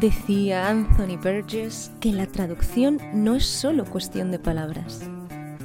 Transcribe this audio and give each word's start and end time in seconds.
Decía 0.00 0.66
Anthony 0.70 1.18
Burgess 1.22 1.90
que 2.00 2.10
la 2.10 2.26
traducción 2.26 2.98
no 3.12 3.34
es 3.34 3.44
solo 3.44 3.84
cuestión 3.84 4.30
de 4.30 4.38
palabras. 4.38 5.02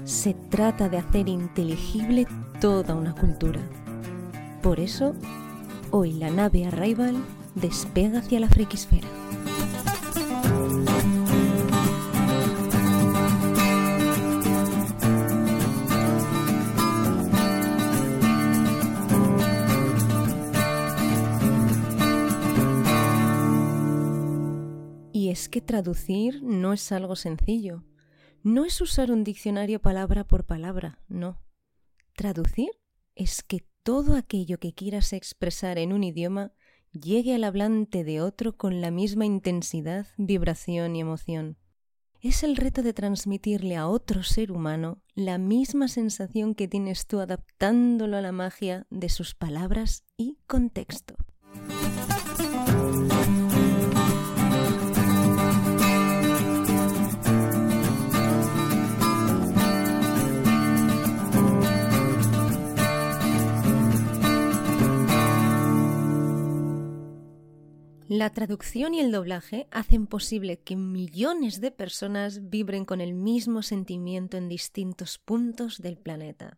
Se 0.04 0.34
trata 0.34 0.90
de 0.90 0.98
hacer 0.98 1.30
inteligible 1.30 2.28
toda 2.60 2.96
una 2.96 3.16
cultura. 3.16 3.62
Por 4.62 4.82
eso, 4.82 5.16
hoy 5.90 6.12
la 6.12 6.32
nave 6.32 6.66
Arrival 6.66 7.16
despega 7.56 8.20
hacia 8.20 8.42
la 8.42 8.50
friquisfera. 8.50 9.08
Traducir 25.62 26.42
no 26.44 26.74
es 26.74 26.92
algo 26.92 27.16
sencillo. 27.16 27.84
No 28.44 28.66
es 28.66 28.80
usar 28.82 29.12
un 29.12 29.24
diccionario 29.24 29.82
palabra 29.82 30.24
por 30.24 30.46
palabra, 30.46 31.00
no. 31.08 31.42
Traducir 32.16 32.70
es 33.16 33.44
que 33.44 33.66
todo 33.84 34.16
aquello 34.16 34.60
que 34.60 34.74
quieras 34.74 35.14
expresar 35.14 35.78
en 35.78 35.94
un 35.94 36.04
idioma 36.04 36.54
llegue 36.92 37.36
al 37.36 37.44
hablante 37.44 38.04
de 38.04 38.22
otro 38.22 38.58
con 38.58 38.82
la 38.82 38.92
misma 38.92 39.26
intensidad, 39.26 40.08
vibración 40.18 40.96
y 40.96 41.02
emoción. 41.02 41.58
Es 42.22 42.44
el 42.44 42.56
reto 42.56 42.82
de 42.82 42.94
transmitirle 42.94 43.76
a 43.76 43.88
otro 43.88 44.24
ser 44.24 44.52
humano 44.52 45.02
la 45.14 45.38
misma 45.38 45.88
sensación 45.88 46.56
que 46.56 46.68
tienes 46.68 47.06
tú 47.06 47.20
adaptándolo 47.20 48.18
a 48.18 48.22
la 48.22 48.32
magia 48.32 48.88
de 48.90 49.10
sus 49.10 49.36
palabras 49.36 50.04
y 50.18 50.38
contexto. 50.48 51.16
La 68.18 68.30
traducción 68.30 68.94
y 68.94 69.02
el 69.02 69.12
doblaje 69.12 69.68
hacen 69.72 70.08
posible 70.08 70.62
que 70.62 70.78
millones 70.78 71.60
de 71.60 71.70
personas 71.70 72.50
vibren 72.50 72.86
con 72.86 73.02
el 73.02 73.14
mismo 73.14 73.62
sentimiento 73.62 74.38
en 74.38 74.48
distintos 74.48 75.18
puntos 75.18 75.82
del 75.82 75.98
planeta. 75.98 76.58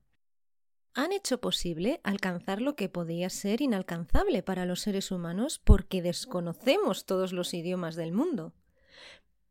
Han 0.94 1.12
hecho 1.12 1.42
posible 1.42 2.00
alcanzar 2.04 2.62
lo 2.62 2.76
que 2.76 2.90
podía 2.90 3.32
ser 3.32 3.62
inalcanzable 3.62 4.44
para 4.44 4.68
los 4.68 4.82
seres 4.82 5.10
humanos 5.10 5.60
porque 5.64 6.04
desconocemos 6.04 7.08
todos 7.08 7.34
los 7.34 7.56
idiomas 7.56 7.96
del 7.96 8.12
mundo. 8.12 8.54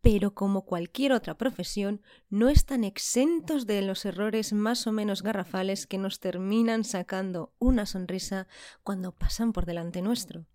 Pero 0.01 0.33
como 0.33 0.65
cualquier 0.65 1.11
otra 1.11 1.37
profesión, 1.37 2.03
no 2.31 2.49
están 2.49 2.85
exentos 2.85 3.67
de 3.67 3.83
los 3.83 4.05
errores 4.05 4.53
más 4.53 4.87
o 4.87 4.93
menos 4.93 5.25
garrafales 5.25 5.89
que 5.89 5.99
nos 5.99 6.21
terminan 6.21 6.85
sacando 6.85 7.53
una 7.59 7.85
sonrisa 7.85 8.47
cuando 8.85 9.11
pasan 9.11 9.53
por 9.53 9.67
delante 9.67 10.03
nuestro. 10.03 10.47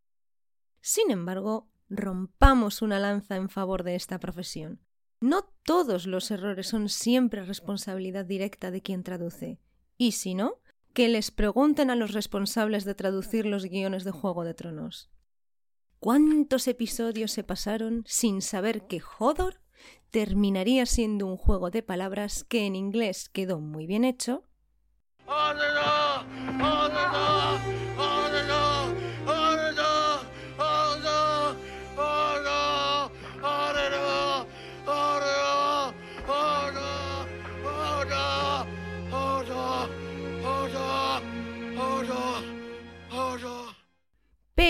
Sin 0.81 1.12
embargo, 1.12 1.69
rompamos 1.90 2.81
una 2.81 3.00
lanza 3.00 3.36
en 3.36 3.50
favor 3.50 3.84
de 3.84 3.96
esta 3.96 4.19
profesión. 4.19 4.81
No 5.19 5.44
todos 5.64 6.08
los 6.08 6.31
errores 6.31 6.68
son 6.68 6.90
siempre 6.90 7.44
responsabilidad 7.44 8.25
directa 8.25 8.72
de 8.72 8.81
quien 8.81 9.03
traduce. 9.03 9.59
Y 9.97 10.14
si 10.14 10.34
no, 10.34 10.56
que 10.94 11.08
les 11.08 11.31
pregunten 11.31 11.91
a 11.91 11.96
los 11.96 12.14
responsables 12.14 12.86
de 12.86 12.96
traducir 12.96 13.46
los 13.46 13.66
guiones 13.66 14.03
de 14.03 14.12
Juego 14.12 14.44
de 14.44 14.53
Tronos. 14.53 15.12
¿Cuántos 16.00 16.68
episodios 16.68 17.31
se 17.31 17.44
pasaron 17.44 18.03
sin 18.08 18.41
saber 18.41 18.88
que 18.88 19.02
Hodor 19.20 19.62
terminaría 20.09 20.86
siendo 20.88 21.28
un 21.28 21.38
juego 21.38 21.70
de 21.70 21.84
palabras 21.84 22.44
que 22.44 22.66
en 22.66 22.75
inglés 22.75 23.30
quedó 23.30 23.59
muy 23.59 23.86
bien 23.86 24.03
hecho, 24.03 24.44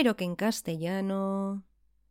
pero 0.01 0.15
que 0.15 0.23
en 0.23 0.35
castellano... 0.35 1.63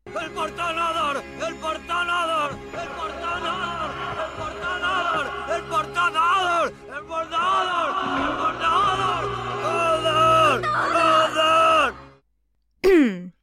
¡El 0.05 0.31
portanador! 0.31 1.25
¡El 1.45 1.56
portanador! 1.56 2.53
¡El 2.53 2.89
portanador! 2.89 3.91
¡El 4.23 4.31
portanador! 4.39 5.27
¡El 5.56 5.62
portanador! 5.65 6.73
¡El 6.95 7.05
portanador! 7.05 7.91
¡El 8.23 8.37
portanador! 8.39 9.25
¡Joder! 9.65 10.67
¡Joder! 12.84 13.34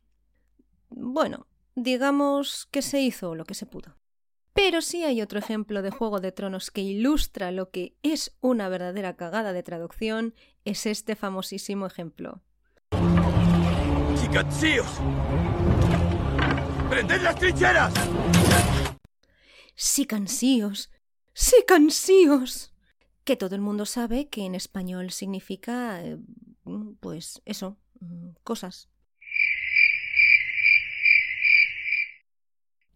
Bueno, 0.92 1.48
digamos 1.76 2.70
que 2.72 2.82
se 2.82 3.02
hizo 3.02 3.36
lo 3.36 3.44
que 3.44 3.54
se 3.54 3.66
pudo. 3.66 3.98
Pero 4.54 4.80
sí 4.80 5.04
hay 5.04 5.22
otro 5.22 5.40
ejemplo 5.40 5.82
de 5.82 5.92
Juego 5.92 6.22
de 6.22 6.32
Tronos 6.32 6.72
que 6.72 6.80
ilustra 6.80 7.52
lo 7.52 7.70
que 7.70 7.98
es 8.02 8.38
una 8.40 8.70
verdadera 8.70 9.18
cagada 9.18 9.52
de 9.52 9.64
traducción, 9.64 10.36
es 10.64 10.86
este 10.86 11.18
famosísimo 11.18 11.86
ejemplo. 11.86 12.44
¡Chicatsíos! 14.28 14.88
¡Prended 16.90 17.22
las 17.22 17.36
trincheras! 17.38 17.94
Sí 19.74 20.06
cansíos, 20.06 20.92
sí 21.34 21.56
cansíos. 21.66 22.74
Que 23.24 23.38
todo 23.38 23.56
el 23.56 23.62
mundo 23.62 23.86
sabe 23.86 24.28
que 24.28 24.44
en 24.44 24.54
español 24.54 25.12
significa, 25.12 26.04
eh, 26.04 26.18
pues 27.00 27.42
eso, 27.46 27.78
mm, 28.02 28.32
cosas. 28.44 28.90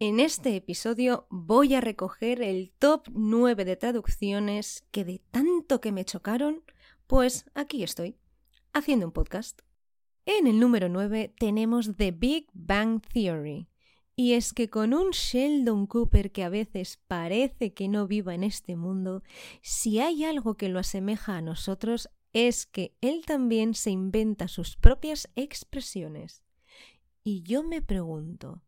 En 0.00 0.20
este 0.20 0.54
episodio 0.54 1.26
voy 1.30 1.74
a 1.74 1.80
recoger 1.80 2.42
el 2.42 2.72
top 2.78 3.08
9 3.10 3.64
de 3.64 3.76
traducciones 3.76 4.84
que 4.90 5.06
de 5.06 5.22
tanto 5.30 5.80
que 5.80 5.92
me 5.92 6.04
chocaron, 6.04 6.62
pues 7.06 7.46
aquí 7.54 7.82
estoy, 7.82 8.18
haciendo 8.74 9.06
un 9.06 9.12
podcast. 9.12 9.62
En 10.24 10.46
el 10.46 10.60
número 10.60 10.88
9 10.88 11.34
tenemos 11.36 11.96
The 11.96 12.12
Big 12.12 12.46
Bang 12.52 13.02
Theory. 13.12 13.68
Y 14.14 14.34
es 14.34 14.52
que 14.52 14.70
con 14.70 14.94
un 14.94 15.10
Sheldon 15.10 15.86
Cooper 15.86 16.30
que 16.30 16.44
a 16.44 16.48
veces 16.48 17.00
parece 17.08 17.72
que 17.72 17.88
no 17.88 18.06
viva 18.06 18.34
en 18.34 18.44
este 18.44 18.76
mundo, 18.76 19.22
si 19.62 19.98
hay 19.98 20.24
algo 20.24 20.56
que 20.56 20.68
lo 20.68 20.78
asemeja 20.78 21.36
a 21.38 21.42
nosotros 21.42 22.08
es 22.32 22.66
que 22.66 22.94
él 23.00 23.24
también 23.26 23.74
se 23.74 23.90
inventa 23.90 24.46
sus 24.48 24.76
propias 24.76 25.28
expresiones. 25.34 26.44
Y 27.24 27.42
yo 27.42 27.64
me 27.64 27.82
pregunto, 27.82 28.62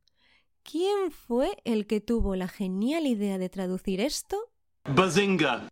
¿quién 0.64 1.12
fue 1.12 1.56
el 1.64 1.86
que 1.86 2.00
tuvo 2.00 2.34
la 2.34 2.48
genial 2.48 3.06
idea 3.06 3.38
de 3.38 3.48
traducir 3.48 4.00
esto 4.00 4.50
Bazinga! 4.84 5.68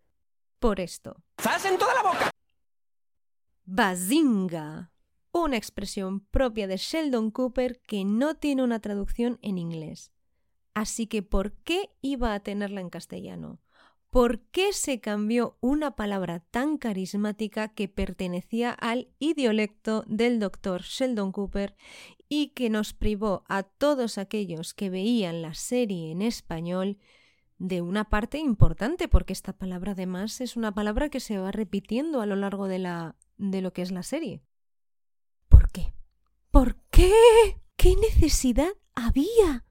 por 0.60 0.78
esto? 0.78 1.16
¡Zas 1.40 1.64
en 1.64 1.76
toda 1.76 1.94
la 1.94 2.02
boca! 2.02 2.30
Bazinga. 3.64 4.91
Una 5.32 5.56
expresión 5.56 6.20
propia 6.20 6.66
de 6.66 6.76
Sheldon 6.76 7.30
Cooper 7.30 7.80
que 7.80 8.04
no 8.04 8.34
tiene 8.34 8.62
una 8.62 8.80
traducción 8.80 9.38
en 9.40 9.56
inglés. 9.56 10.12
Así 10.74 11.06
que, 11.06 11.22
¿por 11.22 11.52
qué 11.52 11.90
iba 12.02 12.34
a 12.34 12.40
tenerla 12.40 12.82
en 12.82 12.90
castellano? 12.90 13.58
¿Por 14.10 14.40
qué 14.40 14.74
se 14.74 15.00
cambió 15.00 15.56
una 15.60 15.96
palabra 15.96 16.40
tan 16.40 16.76
carismática 16.76 17.68
que 17.68 17.88
pertenecía 17.88 18.72
al 18.72 19.08
idiolecto 19.18 20.04
del 20.06 20.38
doctor 20.38 20.82
Sheldon 20.82 21.32
Cooper 21.32 21.76
y 22.28 22.48
que 22.48 22.68
nos 22.68 22.92
privó 22.92 23.42
a 23.48 23.62
todos 23.62 24.18
aquellos 24.18 24.74
que 24.74 24.90
veían 24.90 25.40
la 25.40 25.54
serie 25.54 26.10
en 26.10 26.20
español 26.20 26.98
de 27.56 27.80
una 27.80 28.10
parte 28.10 28.36
importante, 28.36 29.08
porque 29.08 29.32
esta 29.32 29.54
palabra 29.54 29.92
además 29.92 30.42
es 30.42 30.56
una 30.56 30.74
palabra 30.74 31.08
que 31.08 31.20
se 31.20 31.38
va 31.38 31.52
repitiendo 31.52 32.20
a 32.20 32.26
lo 32.26 32.36
largo 32.36 32.68
de, 32.68 32.80
la, 32.80 33.16
de 33.38 33.62
lo 33.62 33.72
que 33.72 33.80
es 33.80 33.92
la 33.92 34.02
serie. 34.02 34.42
¿Por 35.52 35.70
qué? 35.70 35.92
¿Por 36.50 36.76
qué? 36.90 37.12
¿Qué 37.76 37.94
necesidad 37.96 38.72
había? 38.94 39.66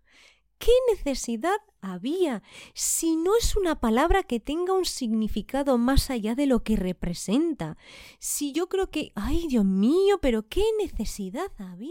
¿Qué 0.60 0.72
necesidad 0.94 1.58
había 1.82 2.44
si 2.76 3.16
no 3.16 3.36
es 3.36 3.56
una 3.56 3.80
palabra 3.80 4.22
que 4.22 4.40
tenga 4.40 4.74
un 4.74 4.86
significado 4.86 5.80
más 5.80 6.12
allá 6.12 6.36
de 6.36 6.46
lo 6.46 6.64
que 6.64 6.76
representa? 6.76 7.78
Si 8.20 8.52
yo 8.52 8.70
creo 8.70 8.92
que... 8.92 9.12
¡Ay, 9.16 9.48
Dios 9.48 9.66
mío! 9.66 10.20
Pero 10.22 10.48
¿qué 10.48 10.64
necesidad 10.78 11.52
había? 11.58 11.90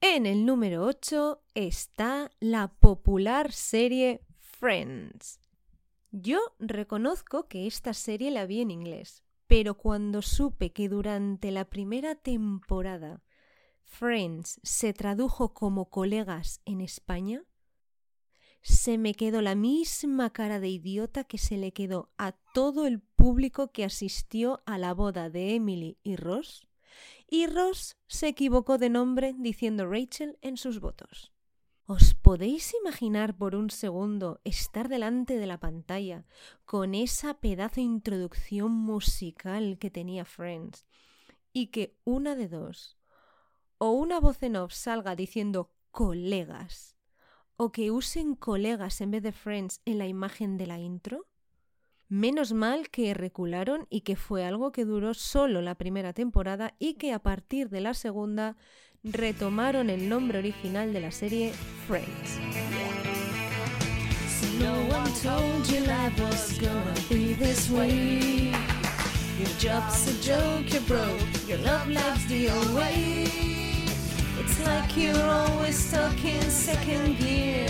En 0.00 0.24
el 0.24 0.46
número 0.46 0.84
8 0.84 1.42
está 1.54 2.30
la 2.38 2.68
popular 2.68 3.50
serie 3.50 4.24
Friends. 4.38 5.40
Yo 6.12 6.38
reconozco 6.60 7.48
que 7.48 7.66
esta 7.66 7.92
serie 7.92 8.30
la 8.30 8.46
vi 8.46 8.60
en 8.60 8.70
inglés, 8.70 9.24
pero 9.50 9.74
cuando 9.74 10.22
supe 10.22 10.70
que 10.70 10.88
durante 10.88 11.50
la 11.50 11.64
primera 11.64 12.14
temporada 12.14 13.24
Friends 13.82 14.60
se 14.62 14.92
tradujo 14.92 15.54
como 15.54 15.90
colegas 15.90 16.60
en 16.66 16.80
España, 16.80 17.42
se 18.62 18.96
me 18.96 19.12
quedó 19.12 19.42
la 19.42 19.56
misma 19.56 20.30
cara 20.30 20.60
de 20.60 20.68
idiota 20.68 21.24
que 21.24 21.36
se 21.36 21.56
le 21.56 21.72
quedó 21.72 22.12
a 22.16 22.30
todo 22.54 22.86
el 22.86 23.00
público 23.00 23.72
que 23.72 23.82
asistió 23.82 24.62
a 24.66 24.78
la 24.78 24.94
boda 24.94 25.30
de 25.30 25.56
Emily 25.56 25.98
y 26.04 26.14
Ross, 26.14 26.68
y 27.28 27.48
Ross 27.48 27.96
se 28.06 28.28
equivocó 28.28 28.78
de 28.78 28.88
nombre 28.88 29.34
diciendo 29.36 29.90
Rachel 29.90 30.38
en 30.42 30.58
sus 30.58 30.78
votos. 30.78 31.32
¿Os 31.92 32.14
podéis 32.14 32.72
imaginar 32.80 33.36
por 33.36 33.56
un 33.56 33.68
segundo 33.68 34.40
estar 34.44 34.88
delante 34.88 35.38
de 35.38 35.48
la 35.48 35.58
pantalla 35.58 36.24
con 36.64 36.94
esa 36.94 37.40
pedazo 37.40 37.80
de 37.80 37.80
introducción 37.80 38.70
musical 38.70 39.76
que 39.76 39.90
tenía 39.90 40.24
Friends 40.24 40.86
y 41.52 41.72
que 41.72 41.98
una 42.04 42.36
de 42.36 42.46
dos 42.46 42.96
o 43.78 43.90
una 43.90 44.20
voz 44.20 44.40
en 44.44 44.54
off 44.54 44.72
salga 44.72 45.16
diciendo 45.16 45.74
colegas 45.90 46.94
o 47.56 47.72
que 47.72 47.90
usen 47.90 48.36
colegas 48.36 49.00
en 49.00 49.10
vez 49.10 49.24
de 49.24 49.32
Friends 49.32 49.80
en 49.84 49.98
la 49.98 50.06
imagen 50.06 50.58
de 50.58 50.68
la 50.68 50.78
intro? 50.78 51.26
Menos 52.08 52.52
mal 52.52 52.88
que 52.90 53.14
recularon 53.14 53.88
y 53.90 54.02
que 54.02 54.14
fue 54.14 54.44
algo 54.44 54.70
que 54.70 54.84
duró 54.84 55.12
solo 55.12 55.60
la 55.60 55.74
primera 55.74 56.12
temporada 56.12 56.76
y 56.78 56.94
que 56.94 57.12
a 57.12 57.18
partir 57.18 57.68
de 57.68 57.80
la 57.80 57.94
segunda 57.94 58.56
retomaron 59.02 59.88
el 59.90 60.08
nombre 60.08 60.38
original 60.38 60.92
de 60.92 61.00
la 61.00 61.10
serie 61.10 61.52
Friends. 61.86 62.38
Your 69.40 69.48
job's 69.58 70.06
a 70.06 70.22
joke, 70.22 70.70
you're 70.70 70.82
broke, 70.82 71.48
your 71.48 71.56
love 71.60 71.88
life's 71.88 72.26
the 72.26 72.50
old 72.50 72.74
way. 72.74 73.24
It's 74.38 74.60
like 74.66 74.94
you're 74.98 75.16
always 75.18 75.78
stuck 75.78 76.22
in 76.22 76.42
second 76.50 77.16
gear. 77.18 77.66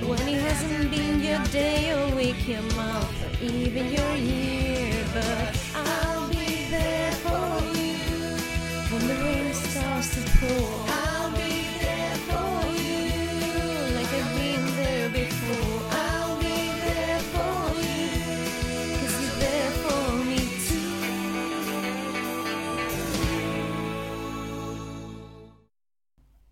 When 0.00 0.26
it 0.26 0.40
hasn't 0.40 0.90
been 0.90 1.20
your 1.20 1.44
day 1.52 1.92
or 1.92 2.16
week, 2.16 2.48
your 2.48 2.62
month, 2.76 3.12
or 3.26 3.44
even 3.44 3.92
your 3.92 4.14
year. 4.16 5.04
But 5.12 5.54
I'll 5.74 6.23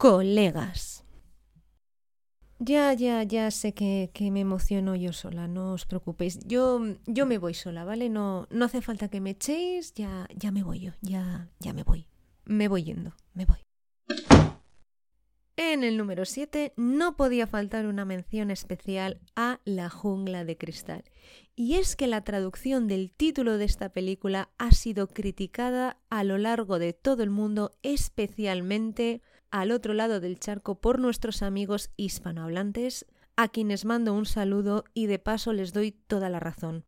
Colegas. 0.03 1.05
Ya, 2.59 2.93
ya, 2.93 3.23
ya 3.23 3.53
sé 3.53 3.73
que, 3.73 4.11
que, 4.13 4.33
me 4.33 4.41
emociono 4.41 4.97
yo 4.97 5.13
sola, 5.13 5.47
no 5.47 5.75
os 5.75 5.87
preocupéis. 5.87 6.41
Yo, 6.45 6.81
yo 7.07 7.25
me 7.25 7.39
voy 7.39 7.55
sola, 7.55 7.85
¿vale? 7.85 8.09
No, 8.09 8.49
no 8.51 8.65
hace 8.65 8.83
falta 8.83 9.07
que 9.07 9.21
me 9.21 9.31
echéis, 9.31 9.95
ya, 9.95 10.27
ya 10.35 10.51
me 10.51 10.65
voy 10.65 10.81
yo, 10.81 10.93
ya, 11.03 11.51
ya 11.61 11.73
me 11.73 11.85
voy. 11.85 12.12
Me 12.45 12.69
voy 12.69 12.85
yendo, 12.85 13.15
me 13.35 13.47
voy. 13.47 13.59
En 15.57 15.85
el 15.85 15.97
número 15.97 16.25
7 16.25 16.73
no 16.77 17.17
podía 17.17 17.47
faltar 17.47 17.87
una 17.87 18.05
mención 18.05 18.51
especial 18.51 19.21
a 19.37 19.61
La 19.65 19.91
jungla 19.91 20.45
de 20.45 20.57
cristal. 20.57 21.05
Y 21.55 21.75
es 21.75 21.95
que 21.95 22.07
la 22.07 22.25
traducción 22.25 22.89
del 22.89 23.13
título 23.13 23.59
de 23.59 23.67
esta 23.67 23.91
película 23.91 24.51
ha 24.59 24.73
sido 24.73 25.09
criticada 25.09 25.99
a 26.11 26.25
lo 26.25 26.37
largo 26.39 26.79
de 26.79 26.93
todo 26.93 27.23
el 27.23 27.31
mundo, 27.31 27.73
especialmente 27.83 29.23
al 29.51 29.71
otro 29.71 29.95
lado 29.95 30.21
del 30.21 30.39
charco 30.39 30.81
por 30.81 30.99
nuestros 30.99 31.43
amigos 31.43 31.91
hispanohablantes, 31.97 33.07
a 33.37 33.49
quienes 33.49 33.85
mando 33.85 34.15
un 34.15 34.27
saludo 34.27 34.85
y 34.95 35.07
de 35.07 35.19
paso 35.19 35.53
les 35.53 35.73
doy 35.73 35.93
toda 35.93 36.29
la 36.29 36.41
razón. 36.41 36.87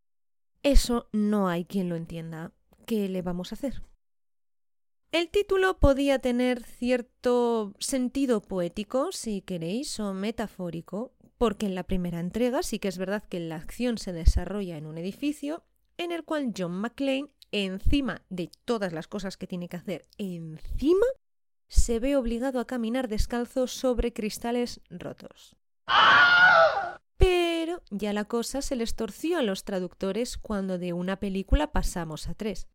Eso 0.63 1.09
no 1.13 1.49
hay 1.49 1.65
quien 1.65 1.89
lo 1.89 1.97
entienda. 1.97 2.53
¿Qué 2.87 3.09
le 3.09 3.23
vamos 3.23 3.53
a 3.53 3.55
hacer? 3.55 3.83
El 5.15 5.29
título 5.29 5.79
podía 5.79 6.19
tener 6.19 6.65
cierto 6.65 7.73
sentido 7.79 8.43
poético, 8.43 9.13
si 9.13 9.43
queréis, 9.43 10.01
o 10.01 10.13
metafórico, 10.13 11.15
porque 11.39 11.67
en 11.67 11.77
la 11.77 11.85
primera 11.85 12.19
entrega 12.19 12.65
sí 12.65 12.81
que 12.81 12.89
es 12.89 12.99
verdad 12.99 13.23
que 13.23 13.39
la 13.39 13.55
acción 13.55 13.97
se 13.97 14.13
desarrolla 14.13 14.77
en 14.77 14.87
un 14.87 14.99
edificio 14.99 15.63
en 15.99 16.11
el 16.11 16.25
cual 16.25 16.53
John 16.59 16.73
McClane, 16.73 17.29
encima 17.53 18.23
de 18.29 18.51
todas 18.65 18.93
las 18.93 19.07
cosas 19.07 19.37
que 19.37 19.47
tiene 19.47 19.69
que 19.69 19.77
hacer, 19.77 20.09
encima, 20.19 21.07
se 21.69 22.01
ve 22.01 22.17
obligado 22.17 22.59
a 22.59 22.67
caminar 22.67 23.07
descalzo 23.07 23.69
sobre 23.69 24.13
cristales 24.13 24.81
rotos. 24.91 25.55
Pero 27.19 27.85
ya 27.93 28.13
la 28.13 28.25
cosa 28.25 28.63
se 28.63 28.75
les 28.75 28.97
torció 28.97 29.39
a 29.39 29.43
los 29.45 29.63
traductores 29.63 30.39
cuando 30.39 30.77
de 30.77 30.93
una 30.93 31.21
película 31.21 31.71
pasamos 31.71 32.29
a 32.29 32.35
tres. 32.35 32.67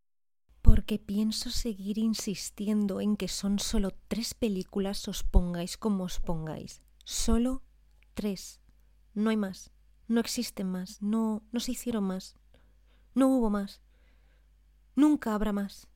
Porque 0.90 1.06
pienso 1.06 1.52
seguir 1.52 2.00
insistiendo 2.00 3.00
en 3.00 3.16
que 3.16 3.28
son 3.28 3.60
solo 3.60 3.92
tres 4.08 4.34
películas, 4.34 5.08
os 5.08 5.24
pongáis 5.24 5.78
como 5.78 6.06
os 6.06 6.20
pongáis. 6.20 6.82
Solo 7.06 7.62
tres. 8.16 8.60
No 9.14 9.30
hay 9.30 9.38
más. 9.38 9.70
No 10.08 10.20
existen 10.20 10.68
más. 10.68 11.00
No, 11.00 11.44
no 11.52 11.60
se 11.60 11.74
hicieron 11.74 12.06
más. 12.06 12.38
No 13.14 13.28
hubo 13.28 13.52
más. 13.52 13.84
Nunca 14.96 15.36
habrá 15.36 15.54
más. 15.54 15.88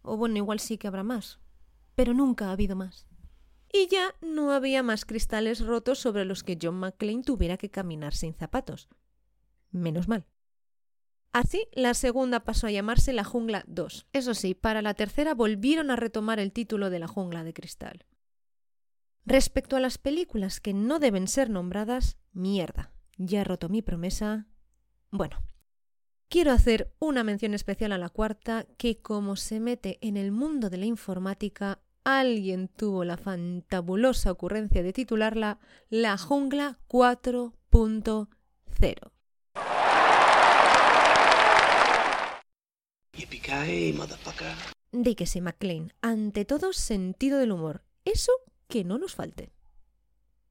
O 0.00 0.16
bueno, 0.16 0.38
igual 0.38 0.60
sí 0.60 0.78
que 0.78 0.88
habrá 0.88 1.02
más. 1.02 1.40
Pero 1.94 2.14
nunca 2.14 2.48
ha 2.48 2.52
habido 2.52 2.74
más. 2.74 3.06
Y 3.70 3.88
ya 3.88 4.14
no 4.22 4.52
había 4.52 4.82
más 4.82 5.04
cristales 5.04 5.60
rotos 5.60 5.98
sobre 5.98 6.24
los 6.24 6.42
que 6.42 6.56
John 6.58 6.76
McClane 6.76 7.22
tuviera 7.22 7.58
que 7.58 7.68
caminar 7.70 8.14
sin 8.14 8.32
zapatos. 8.32 8.88
Menos 9.72 10.08
mal. 10.08 10.24
Así, 11.38 11.68
la 11.70 11.94
segunda 11.94 12.40
pasó 12.40 12.66
a 12.66 12.72
llamarse 12.72 13.12
La 13.12 13.22
Jungla 13.22 13.62
2. 13.68 14.08
Eso 14.12 14.34
sí, 14.34 14.54
para 14.54 14.82
la 14.82 14.94
tercera 14.94 15.34
volvieron 15.34 15.92
a 15.92 15.96
retomar 15.96 16.40
el 16.40 16.50
título 16.50 16.90
de 16.90 16.98
La 16.98 17.06
Jungla 17.06 17.44
de 17.44 17.54
Cristal. 17.54 18.04
Respecto 19.24 19.76
a 19.76 19.80
las 19.80 19.98
películas 19.98 20.58
que 20.58 20.74
no 20.74 20.98
deben 20.98 21.28
ser 21.28 21.48
nombradas, 21.48 22.18
mierda. 22.32 22.90
Ya 23.18 23.42
he 23.42 23.44
roto 23.44 23.68
mi 23.68 23.82
promesa. 23.82 24.48
Bueno, 25.12 25.40
quiero 26.28 26.50
hacer 26.50 26.92
una 26.98 27.22
mención 27.22 27.54
especial 27.54 27.92
a 27.92 27.98
la 27.98 28.08
cuarta, 28.08 28.66
que 28.76 29.00
como 29.00 29.36
se 29.36 29.60
mete 29.60 29.98
en 30.00 30.16
el 30.16 30.32
mundo 30.32 30.70
de 30.70 30.78
la 30.78 30.86
informática, 30.86 31.78
alguien 32.02 32.66
tuvo 32.66 33.04
la 33.04 33.16
fantabulosa 33.16 34.32
ocurrencia 34.32 34.82
de 34.82 34.92
titularla 34.92 35.60
La 35.88 36.18
Jungla 36.18 36.80
4.0. 36.88 39.12
Díquese, 44.92 45.40
McLean. 45.40 45.92
Ante 46.00 46.44
todo, 46.44 46.72
sentido 46.72 47.38
del 47.38 47.52
humor. 47.52 47.82
Eso 48.04 48.32
que 48.68 48.84
no 48.84 48.98
nos 48.98 49.14
falte. 49.14 49.50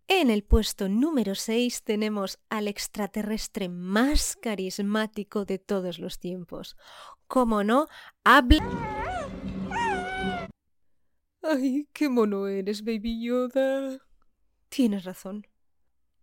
En 0.09 0.29
el 0.29 0.43
puesto 0.43 0.87
número 0.87 1.35
6 1.35 1.83
tenemos 1.83 2.39
al 2.49 2.67
extraterrestre 2.67 3.67
más 3.67 4.37
carismático 4.41 5.43
de 5.43 5.59
todos 5.59 5.99
los 5.99 6.19
tiempos. 6.19 6.77
Como 7.27 7.63
no, 7.63 7.87
habla... 8.23 8.63
¡Ay, 11.41 11.87
qué 11.93 12.09
mono 12.09 12.47
eres, 12.47 12.83
Baby 12.83 13.23
Yoda! 13.23 13.99
Tienes 14.69 15.03
razón. 15.03 15.45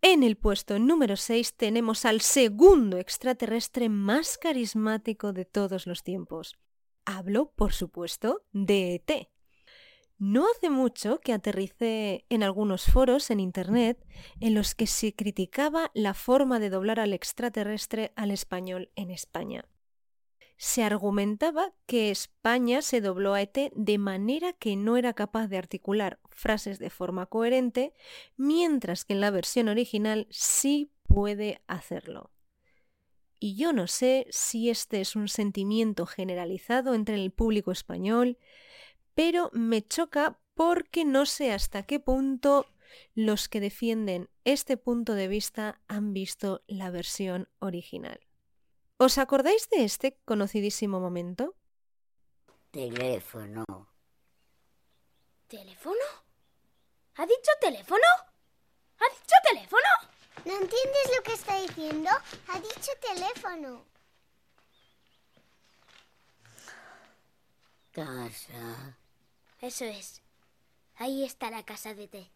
En 0.07 0.23
el 0.23 0.37
puesto 0.37 0.79
número 0.79 1.17
6 1.17 1.55
tenemos 1.55 2.05
al 2.05 2.21
segundo 2.21 2.99
extraterrestre 2.99 3.89
más 3.89 4.37
carismático 4.37 5.33
de 5.33 5.47
todos 5.47 5.87
los 5.87 6.03
tiempos. 6.03 6.59
Hablo, 7.07 7.55
por 7.57 7.73
supuesto, 7.73 8.43
de 8.53 8.97
ET. 8.97 9.31
No 10.19 10.45
hace 10.51 10.69
mucho 10.69 11.21
que 11.21 11.33
aterricé 11.33 12.27
en 12.29 12.43
algunos 12.43 12.85
foros 12.85 13.31
en 13.31 13.41
Internet 13.41 14.07
en 14.41 14.53
los 14.53 14.75
que 14.75 14.87
se 14.87 15.15
criticaba 15.15 15.91
la 15.95 16.13
forma 16.13 16.59
de 16.59 16.69
doblar 16.69 17.01
al 17.01 17.15
extraterrestre 17.15 18.13
al 18.15 18.31
español 18.31 18.91
en 18.97 19.11
España. 19.11 19.65
Se 20.67 20.83
argumentaba 20.83 21.75
que 21.85 22.11
España 22.11 22.81
se 22.81 23.03
dobló 23.03 23.35
a 23.35 23.43
ET 23.43 23.71
de 23.75 23.99
manera 23.99 24.55
que 24.55 24.77
no 24.77 24.97
era 24.97 25.13
capaz 25.13 25.47
de 25.49 25.59
articular 25.59 26.19
frases 26.31 26.79
de 26.79 26.89
forma 26.89 27.27
coherente, 27.27 27.93
mientras 28.39 29.05
que 29.05 29.13
en 29.13 29.21
la 29.21 29.31
versión 29.31 29.69
original 29.69 30.27
sí 30.31 30.91
puede 31.03 31.61
hacerlo. 31.67 32.31
Y 33.39 33.57
yo 33.57 33.75
no 33.75 33.87
sé 33.87 34.27
si 34.31 34.71
este 34.71 35.03
es 35.03 35.17
un 35.17 35.29
sentimiento 35.29 36.07
generalizado 36.07 36.95
entre 36.95 37.17
el 37.17 37.31
público 37.31 37.71
español, 37.71 38.39
pero 39.15 39.51
me 39.53 39.87
choca 39.87 40.41
porque 40.55 41.05
no 41.05 41.27
sé 41.27 41.53
hasta 41.53 41.83
qué 41.83 42.01
punto 42.01 42.65
los 43.15 43.51
que 43.51 43.61
defienden 43.61 44.31
este 44.45 44.79
punto 44.79 45.13
de 45.13 45.29
vista 45.29 45.83
han 45.89 46.15
visto 46.15 46.65
la 46.67 46.91
versión 46.91 47.51
original. 47.59 48.19
¿Os 48.97 49.19
acordáis 49.19 49.69
de 49.71 49.85
este 49.85 50.17
conocidísimo 50.25 51.01
momento? 51.01 51.57
Teléfono. 52.71 53.65
¿Teléfono? 55.49 56.07
¿Ha 57.17 57.27
dicho 57.27 57.51
teléfono? 57.61 58.07
¿Ha 58.99 59.09
dicho 59.15 59.37
teléfono? 59.51 59.91
¿No 60.45 60.53
entiendes 60.53 61.17
lo 61.17 61.23
que 61.23 61.33
está 61.33 61.61
diciendo? 61.61 62.11
Ha 62.49 62.61
dicho 62.61 62.91
teléfono. 63.01 63.85
Casa. 67.93 68.97
Eso 69.61 69.85
es. 69.85 70.23
Ahí 70.97 71.25
está 71.25 71.51
la 71.51 71.65
casa 71.65 71.95
de 71.95 72.09
té. 72.09 72.31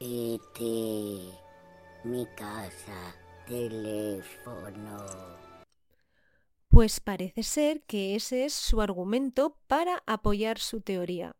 ET. 0.00 0.60
Mi 2.04 2.26
casa. 2.36 3.16
Teléfono. 3.46 5.06
Pues 6.68 7.00
parece 7.00 7.42
ser 7.42 7.82
que 7.82 8.14
ese 8.14 8.44
es 8.44 8.52
su 8.52 8.80
argumento 8.80 9.58
para 9.66 10.04
apoyar 10.06 10.58
su 10.58 10.82
teoría. 10.82 11.34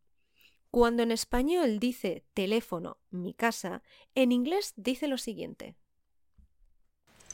Cuando 0.73 1.05
en 1.05 1.13
español 1.13 1.79
dice 1.79 2.25
teléfono, 2.35 2.99
mi 3.11 3.33
casa, 3.33 3.83
en 4.15 4.33
inglés 4.33 4.73
dice 4.77 5.07
lo 5.07 5.19
siguiente. 5.19 5.77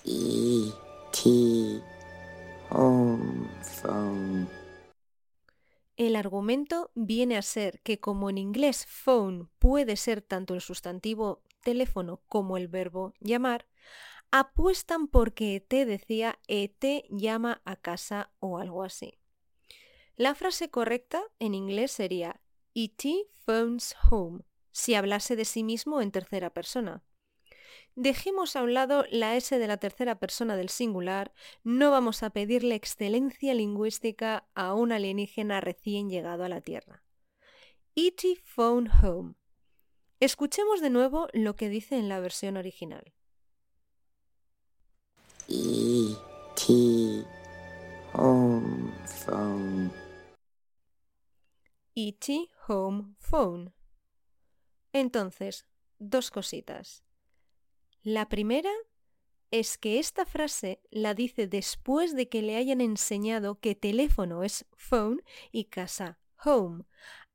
E.T. 0.04 1.83
Home 2.71 3.49
phone. 3.62 4.63
El 5.97 6.17
argumento 6.17 6.91
viene 6.95 7.37
a 7.37 7.43
ser 7.43 7.81
que 7.83 8.01
como 8.01 8.29
en 8.29 8.39
inglés 8.39 8.85
phone 8.87 9.49
puede 9.59 9.97
ser 9.97 10.23
tanto 10.23 10.55
el 10.55 10.61
sustantivo 10.61 11.43
teléfono 11.61 12.21
como 12.27 12.57
el 12.57 12.67
verbo 12.67 13.15
llamar, 13.21 13.67
apuestan 14.33 15.07
porque 15.07 15.55
ET 15.55 15.87
decía 15.87 16.41
ET 16.49 17.05
llama 17.11 17.63
a 17.65 17.77
casa 17.77 18.33
o 18.41 18.59
algo 18.59 18.83
así. 18.83 19.19
La 20.17 20.35
frase 20.35 20.69
correcta 20.69 21.23
en 21.39 21.55
inglés 21.55 21.93
sería 21.93 22.41
ET 22.75 23.05
phones 23.45 23.95
home, 24.11 24.43
si 24.73 24.95
hablase 24.95 25.37
de 25.37 25.45
sí 25.45 25.63
mismo 25.63 26.01
en 26.01 26.11
tercera 26.11 26.51
persona. 26.51 27.05
Dejemos 27.97 28.57
a 28.57 28.63
un 28.63 28.75
lado 28.75 29.05
la 29.11 29.37
S 29.37 29.57
de 29.57 29.67
la 29.69 29.77
tercera 29.77 30.19
persona 30.19 30.57
del 30.57 30.69
singular, 30.69 31.33
no 31.63 31.93
vamos 31.93 32.25
a 32.25 32.31
pedirle 32.31 32.75
excelencia 32.75 33.55
lingüística 33.55 34.49
a 34.55 34.75
un 34.75 34.91
alienígena 34.91 35.61
recién 35.61 36.11
llegado 36.11 36.45
a 36.45 36.49
la 36.49 36.61
Tierra. 36.61 37.05
E.T. 37.95 38.37
Phone 38.43 38.91
Home. 39.03 39.35
Escuchemos 40.19 40.81
de 40.81 40.91
nuevo 40.91 41.29
lo 41.33 41.55
que 41.55 41.69
dice 41.69 41.97
en 41.97 42.09
la 42.09 42.19
versión 42.19 42.57
original. 42.57 43.13
E.T. 45.49 47.25
Home 48.15 48.93
phone. 49.07 49.93
E.T. 51.95 52.51
Home 52.67 53.15
Phone. 53.19 53.73
Entonces, 54.93 55.67
dos 55.99 56.33
cositas. 56.33 57.05
La 58.05 58.29
primera 58.29 58.71
es 59.51 59.79
que 59.79 59.99
esta 59.99 60.27
frase 60.27 60.83
la 60.91 61.15
dice 61.15 61.47
después 61.47 62.15
de 62.15 62.29
que 62.29 62.43
le 62.43 62.57
hayan 62.57 62.83
enseñado 62.83 63.59
que 63.61 63.75
teléfono 63.75 64.43
es 64.43 64.67
phone 64.77 65.23
y 65.53 65.65
casa 65.65 66.19
home. 66.45 66.85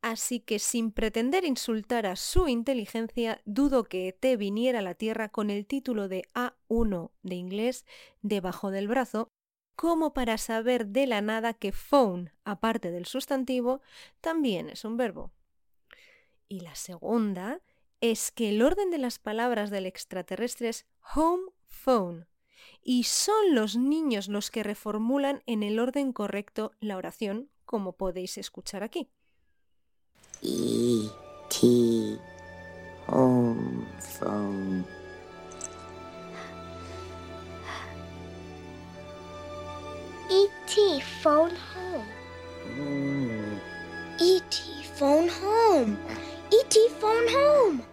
Así 0.04 0.40
que 0.40 0.60
sin 0.60 0.92
pretender 0.92 1.44
insultar 1.44 2.06
a 2.06 2.16
su 2.16 2.48
inteligencia, 2.48 3.42
dudo 3.46 3.86
que 3.86 4.10
ET 4.10 4.38
viniera 4.38 4.78
a 4.80 4.84
la 4.84 4.94
Tierra 4.94 5.30
con 5.30 5.50
el 5.50 5.66
título 5.66 6.08
de 6.08 6.30
A1 6.36 7.10
de 7.24 7.36
inglés 7.36 7.88
debajo 8.22 8.70
del 8.70 8.88
brazo, 8.88 9.28
como 9.76 10.14
para 10.14 10.38
saber 10.38 10.86
de 10.86 11.08
la 11.08 11.22
nada 11.22 11.56
que 11.56 11.72
phone, 11.72 12.32
aparte 12.44 12.92
del 12.92 13.08
sustantivo, 13.08 13.82
también 14.22 14.70
es 14.70 14.86
un 14.86 14.98
verbo. 14.98 15.32
Y 16.48 16.60
la 16.60 16.76
segunda 16.76 17.60
es 18.02 18.32
que 18.32 18.50
el 18.50 18.62
orden 18.62 18.92
de 18.92 18.98
las 18.98 19.20
palabras 19.20 19.70
del 19.70 19.86
extraterrestre 19.86 20.70
es 20.70 20.86
home 21.16 21.52
phone 21.68 22.28
y 22.82 23.04
son 23.04 23.56
los 23.56 23.76
niños 23.76 24.28
los 24.28 24.52
que 24.52 24.64
reformulan 24.64 25.44
en 25.46 25.64
el 25.64 25.80
orden 25.80 26.14
correcto 26.14 26.72
la 26.80 26.98
oración, 26.98 27.50
como 27.66 27.94
podéis 27.94 28.38
escuchar 28.38 28.84
aquí. 28.84 29.10
E.T. 30.42 32.18
Home 33.08 33.86
phone. 34.00 34.86
E.T. 40.30 41.02
phone 41.22 41.52
home. 41.76 43.60
E.T. 44.20 44.84
phone 44.96 45.30
home. 45.42 45.98
E.T. 46.52 46.80
phone 47.00 47.28
home. 47.36 47.84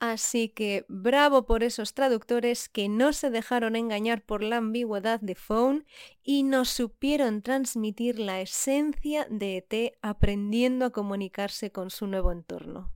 Así 0.00 0.48
que 0.48 0.84
bravo 0.88 1.46
por 1.46 1.62
esos 1.62 1.94
traductores 1.94 2.68
que 2.68 2.88
no 2.88 3.12
se 3.12 3.30
dejaron 3.30 3.76
engañar 3.76 4.24
por 4.24 4.42
la 4.42 4.56
ambigüedad 4.56 5.20
de 5.20 5.36
phone 5.36 5.86
y 6.24 6.42
nos 6.42 6.70
supieron 6.70 7.42
transmitir 7.42 8.18
la 8.18 8.40
esencia 8.40 9.26
de 9.30 9.58
ET 9.58 9.98
aprendiendo 10.02 10.86
a 10.86 10.90
comunicarse 10.90 11.70
con 11.70 11.90
su 11.90 12.08
nuevo 12.08 12.32
entorno. 12.32 12.92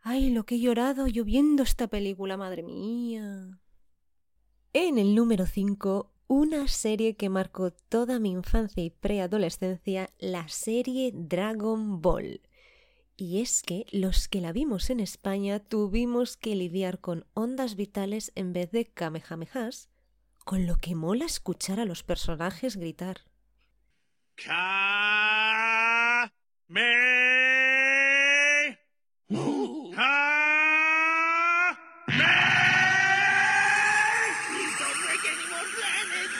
¡Ay, 0.00 0.30
lo 0.30 0.46
que 0.46 0.54
he 0.54 0.60
llorado 0.60 1.06
yo 1.06 1.24
viendo 1.24 1.62
esta 1.62 1.88
película, 1.88 2.36
madre 2.36 2.62
mía! 2.62 3.60
En 4.72 4.96
el 4.96 5.14
número 5.14 5.44
5, 5.44 6.12
una 6.28 6.66
serie 6.66 7.14
que 7.14 7.28
marcó 7.28 7.72
toda 7.72 8.18
mi 8.20 8.30
infancia 8.30 8.82
y 8.82 8.88
preadolescencia, 8.88 10.08
la 10.18 10.48
serie 10.48 11.10
Dragon 11.12 12.00
Ball. 12.00 12.40
Y 13.16 13.40
es 13.40 13.62
que 13.62 13.86
los 13.92 14.28
que 14.28 14.40
la 14.40 14.52
vimos 14.52 14.90
en 14.90 15.00
España 15.00 15.60
tuvimos 15.60 16.36
que 16.36 16.54
lidiar 16.56 17.00
con 17.00 17.26
ondas 17.34 17.76
vitales 17.76 18.32
en 18.34 18.52
vez 18.52 18.70
de 18.70 18.86
kamehamehas, 18.86 19.88
con 20.44 20.66
lo 20.66 20.76
que 20.76 20.94
mola 20.94 21.24
escuchar 21.24 21.78
a 21.78 21.84
los 21.84 22.02
personajes 22.02 22.76
gritar 22.76 23.22
Ka 24.36 26.30
me 26.68 26.82
Please 34.48 34.74
don't 34.78 34.98
break 35.04 35.24
any 35.30 35.46
more 35.50 35.68
planets. 35.76 36.36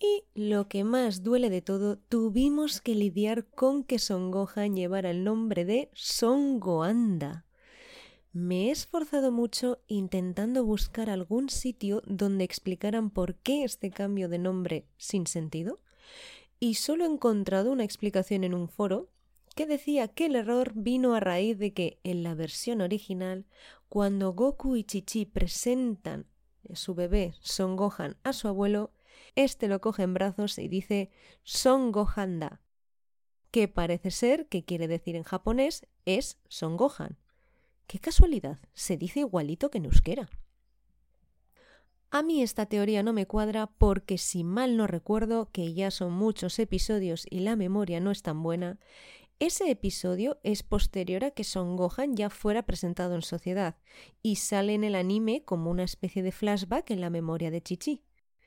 Y 0.00 0.23
lo 0.34 0.68
que 0.68 0.82
más 0.82 1.22
duele 1.22 1.48
de 1.48 1.62
todo, 1.62 1.96
tuvimos 1.96 2.80
que 2.80 2.96
lidiar 2.96 3.46
con 3.46 3.84
que 3.84 4.00
Son 4.00 4.32
Gohan 4.32 4.74
llevara 4.74 5.10
el 5.10 5.22
nombre 5.22 5.64
de 5.64 5.90
Son 5.94 6.58
Goanda. 6.58 7.46
Me 8.32 8.66
he 8.66 8.70
esforzado 8.72 9.30
mucho 9.30 9.78
intentando 9.86 10.64
buscar 10.64 11.08
algún 11.08 11.50
sitio 11.50 12.02
donde 12.04 12.42
explicaran 12.42 13.10
por 13.10 13.36
qué 13.36 13.62
este 13.62 13.90
cambio 13.90 14.28
de 14.28 14.38
nombre 14.38 14.88
sin 14.96 15.28
sentido, 15.28 15.80
y 16.58 16.74
solo 16.74 17.04
he 17.04 17.08
encontrado 17.08 17.70
una 17.70 17.84
explicación 17.84 18.42
en 18.42 18.54
un 18.54 18.68
foro 18.68 19.10
que 19.54 19.66
decía 19.66 20.08
que 20.08 20.26
el 20.26 20.34
error 20.34 20.72
vino 20.74 21.14
a 21.14 21.20
raíz 21.20 21.58
de 21.58 21.72
que 21.72 22.00
en 22.02 22.24
la 22.24 22.34
versión 22.34 22.80
original, 22.80 23.46
cuando 23.88 24.32
Goku 24.32 24.74
y 24.74 24.82
Chichi 24.82 25.26
presentan 25.26 26.26
su 26.72 26.96
bebé 26.96 27.34
Son 27.40 27.76
Gohan 27.76 28.16
a 28.24 28.32
su 28.32 28.48
abuelo, 28.48 28.90
este 29.34 29.68
lo 29.68 29.80
coge 29.80 30.02
en 30.02 30.14
brazos 30.14 30.58
y 30.58 30.68
dice 30.68 31.10
Son 31.42 31.92
Gohanda, 31.92 32.60
que 33.50 33.68
parece 33.68 34.10
ser 34.10 34.48
que 34.48 34.64
quiere 34.64 34.88
decir 34.88 35.16
en 35.16 35.22
japonés 35.22 35.86
es 36.04 36.38
Son 36.48 36.76
Gohan. 36.76 37.18
Qué 37.86 37.98
casualidad, 37.98 38.58
se 38.72 38.96
dice 38.96 39.20
igualito 39.20 39.70
que 39.70 39.78
en 39.78 39.84
euskera. 39.84 40.28
A 42.10 42.22
mí 42.22 42.42
esta 42.42 42.66
teoría 42.66 43.02
no 43.02 43.12
me 43.12 43.26
cuadra 43.26 43.66
porque 43.66 44.18
si 44.18 44.44
mal 44.44 44.76
no 44.76 44.86
recuerdo, 44.86 45.50
que 45.50 45.74
ya 45.74 45.90
son 45.90 46.12
muchos 46.12 46.58
episodios 46.58 47.26
y 47.28 47.40
la 47.40 47.56
memoria 47.56 48.00
no 48.00 48.10
es 48.10 48.22
tan 48.22 48.42
buena, 48.42 48.78
ese 49.40 49.68
episodio 49.68 50.38
es 50.44 50.62
posterior 50.62 51.24
a 51.24 51.32
que 51.32 51.42
Son 51.42 51.76
Gohan 51.76 52.14
ya 52.14 52.30
fuera 52.30 52.62
presentado 52.62 53.16
en 53.16 53.22
sociedad 53.22 53.76
y 54.22 54.36
sale 54.36 54.74
en 54.74 54.84
el 54.84 54.94
anime 54.94 55.42
como 55.44 55.70
una 55.70 55.82
especie 55.82 56.22
de 56.22 56.30
flashback 56.30 56.90
en 56.92 57.00
la 57.00 57.10
memoria 57.10 57.50
de 57.50 57.60
Chichi. 57.60 58.04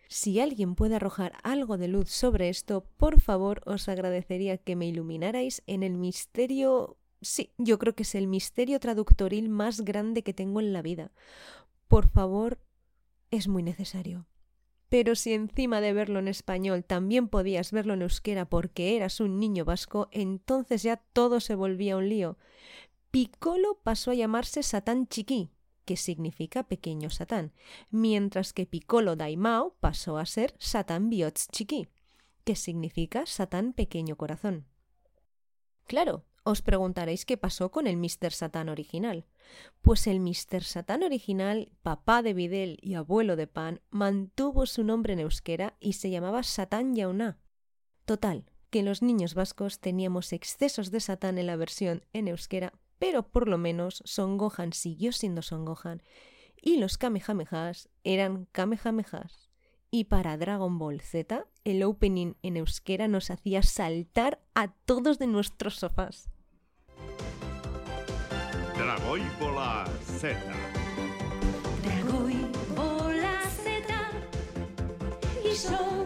Si 0.09 0.39
alguien 0.39 0.75
puede 0.75 0.95
arrojar 0.95 1.33
algo 1.43 1.77
de 1.77 1.87
luz 1.87 2.09
sobre 2.09 2.49
esto, 2.49 2.85
por 2.97 3.19
favor 3.19 3.61
os 3.65 3.89
agradecería 3.89 4.57
que 4.57 4.75
me 4.75 4.87
iluminarais 4.87 5.63
en 5.67 5.83
el 5.83 5.97
misterio... 5.97 6.97
Sí, 7.21 7.51
yo 7.57 7.79
creo 7.79 7.95
que 7.95 8.03
es 8.03 8.15
el 8.15 8.27
misterio 8.27 8.79
traductoril 8.79 9.49
más 9.49 9.81
grande 9.81 10.23
que 10.23 10.33
tengo 10.33 10.59
en 10.59 10.71
la 10.71 10.81
vida. 10.81 11.11
Por 11.87 12.07
favor, 12.07 12.59
es 13.31 13.47
muy 13.47 13.63
necesario. 13.63 14.27
Pero 14.89 15.15
si 15.15 15.33
encima 15.33 15.81
de 15.81 15.93
verlo 15.93 16.19
en 16.19 16.27
español 16.27 16.85
también 16.85 17.27
podías 17.27 17.71
verlo 17.71 17.93
en 17.93 18.03
euskera 18.03 18.45
porque 18.45 18.95
eras 18.95 19.19
un 19.19 19.39
niño 19.39 19.65
vasco, 19.65 20.07
entonces 20.11 20.83
ya 20.83 20.97
todo 20.97 21.39
se 21.39 21.55
volvía 21.55 21.97
un 21.97 22.07
lío. 22.07 22.37
Piccolo 23.11 23.79
pasó 23.83 24.11
a 24.11 24.15
llamarse 24.15 24.63
Satán 24.63 25.07
Chiqui, 25.07 25.49
que 25.87 25.95
significa 25.95 26.63
pequeño 26.63 27.09
Satán, 27.09 27.53
mientras 27.89 28.51
que 28.51 28.65
Piccolo 28.65 29.15
Daimao 29.15 29.77
pasó 29.79 30.17
a 30.17 30.25
ser 30.25 30.53
Satán 30.59 31.09
Biots 31.09 31.47
Chiqui, 31.47 31.87
que 32.43 32.57
significa 32.57 33.25
Satán 33.25 33.71
pequeño 33.71 34.17
corazón. 34.17 34.65
Claro, 35.85 36.25
os 36.43 36.61
preguntaréis 36.61 37.25
qué 37.25 37.37
pasó 37.37 37.71
con 37.71 37.87
el 37.87 37.95
Mr. 37.95 38.33
Satán 38.33 38.67
original. 38.67 39.25
Pues 39.81 40.07
el 40.07 40.19
Mr. 40.19 40.61
Satán 40.63 41.03
original, 41.03 41.71
papá 41.81 42.21
de 42.21 42.33
Videl 42.33 42.77
y 42.81 42.95
abuelo 42.95 43.37
de 43.37 43.47
Pan, 43.47 43.79
mantuvo 43.89 44.65
su 44.65 44.83
nombre 44.83 45.13
en 45.13 45.21
euskera 45.21 45.77
y 45.79 45.93
se 45.93 46.09
llamaba 46.09 46.43
Satán 46.43 46.95
Yauná. 46.95 47.39
Total, 48.03 48.43
que 48.69 48.83
los 48.83 49.01
niños 49.01 49.35
vascos 49.35 49.79
teníamos 49.79 50.33
excesos 50.33 50.91
de 50.91 50.99
Satán 50.99 51.37
en 51.37 51.47
la 51.47 51.55
versión 51.55 52.03
en 52.11 52.27
euskera, 52.27 52.73
pero 52.99 53.27
por 53.27 53.47
lo 53.47 53.57
menos 53.57 54.01
Son 54.05 54.37
Gohan 54.37 54.73
siguió 54.73 55.11
siendo 55.11 55.41
Son 55.41 55.65
Gohan 55.65 56.01
y 56.61 56.77
los 56.77 56.97
Kamehamehas 56.97 57.89
eran 58.03 58.45
Kamehamehas. 58.51 59.49
Y 59.89 60.05
para 60.05 60.37
Dragon 60.37 60.77
Ball 60.77 60.99
Z, 60.99 61.45
el 61.63 61.83
opening 61.83 62.33
en 62.41 62.57
euskera 62.57 63.07
nos 63.07 63.31
hacía 63.31 63.63
saltar 63.63 64.41
a 64.53 64.73
todos 64.73 65.17
de 65.17 65.27
nuestros 65.27 65.75
sofás. 65.75 66.29
Dragoi 68.75 69.21
Bola 69.39 69.85
Z. 70.19 70.37
Dragoi 71.83 72.35
bola 72.75 73.41
zeta 73.49 74.11
y 75.43 75.55
son 75.55 75.96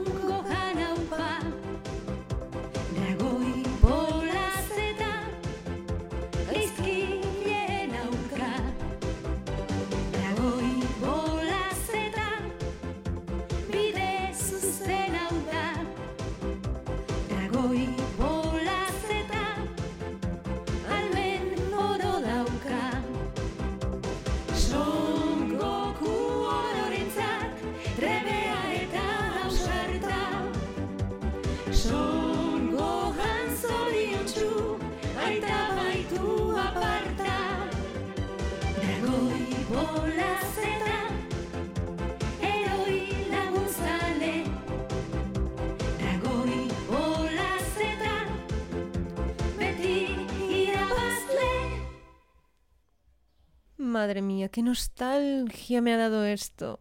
Madre 53.91 54.21
mía, 54.21 54.47
qué 54.47 54.63
nostalgia 54.63 55.81
me 55.81 55.93
ha 55.93 55.97
dado 55.97 56.23
esto. 56.23 56.79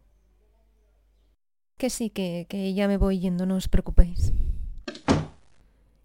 Que 1.77 1.89
sí, 1.89 2.09
que, 2.09 2.47
que 2.49 2.73
ya 2.73 2.87
me 2.87 2.95
voy 2.95 3.19
yendo, 3.19 3.45
no 3.45 3.55
os 3.57 3.67
preocupéis. 3.67 4.31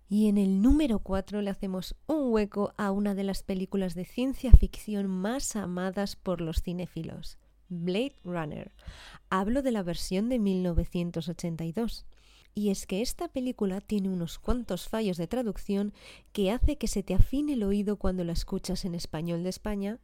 Y 0.08 0.26
en 0.28 0.36
el 0.36 0.60
número 0.62 0.98
4 0.98 1.42
le 1.42 1.50
hacemos 1.50 1.94
un 2.08 2.32
hueco 2.32 2.72
a 2.76 2.90
una 2.90 3.14
de 3.14 3.22
las 3.22 3.44
películas 3.44 3.94
de 3.94 4.04
ciencia 4.04 4.50
ficción 4.50 5.06
más 5.06 5.54
amadas 5.54 6.16
por 6.16 6.40
los 6.40 6.60
cinéfilos, 6.60 7.38
Blade 7.68 8.16
Runner. 8.24 8.72
Hablo 9.30 9.62
de 9.62 9.70
la 9.70 9.84
versión 9.84 10.28
de 10.28 10.40
1982. 10.40 12.04
Y 12.52 12.70
es 12.70 12.86
que 12.86 13.02
esta 13.02 13.28
película 13.28 13.80
tiene 13.80 14.08
unos 14.08 14.38
cuantos 14.38 14.88
fallos 14.88 15.18
de 15.18 15.26
traducción 15.28 15.92
que 16.32 16.50
hace 16.50 16.78
que 16.78 16.88
se 16.88 17.02
te 17.02 17.14
afine 17.14 17.52
el 17.52 17.62
oído 17.62 17.96
cuando 17.96 18.24
la 18.24 18.32
escuchas 18.32 18.84
en 18.86 18.94
español 18.94 19.42
de 19.42 19.50
España, 19.50 20.00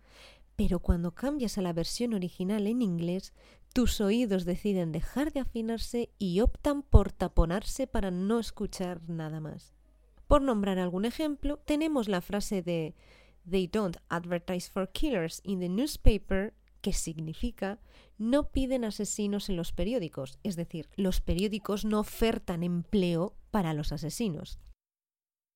pero 0.57 0.81
cuando 0.81 1.15
cambias 1.15 1.59
a 1.59 1.63
la 1.63 1.73
versión 1.73 2.15
original 2.15 2.67
en 2.67 2.83
inglés, 2.83 3.33
tus 3.73 4.01
oídos 4.01 4.45
deciden 4.45 4.93
dejar 4.93 5.33
de 5.33 5.41
afinarse 5.41 6.11
y 6.19 6.41
optan 6.41 6.83
por 6.83 7.13
taponarse 7.13 7.87
para 7.87 8.11
no 8.11 8.39
escuchar 8.39 9.01
nada 9.09 9.41
más. 9.41 9.75
Por 10.27 10.43
nombrar 10.43 10.79
algún 10.79 11.05
ejemplo, 11.05 11.59
tenemos 11.59 12.09
la 12.09 12.21
frase 12.21 12.63
de 12.63 12.95
They 13.49 13.67
don't 13.67 13.97
advertise 14.09 14.71
for 14.71 14.91
killers 14.91 15.41
in 15.45 15.61
the 15.61 15.69
newspaper, 15.69 16.55
que 16.81 16.93
significa 16.93 17.81
no 18.19 18.51
piden 18.51 18.85
asesinos 18.85 19.49
en 19.49 19.57
los 19.57 19.73
periódicos, 19.73 20.39
es 20.43 20.57
decir, 20.57 20.89
los 20.97 21.21
periódicos 21.21 21.85
no 21.85 22.01
ofertan 22.01 22.63
empleo 22.63 23.35
para 23.51 23.73
los 23.75 23.93
asesinos. 23.93 24.59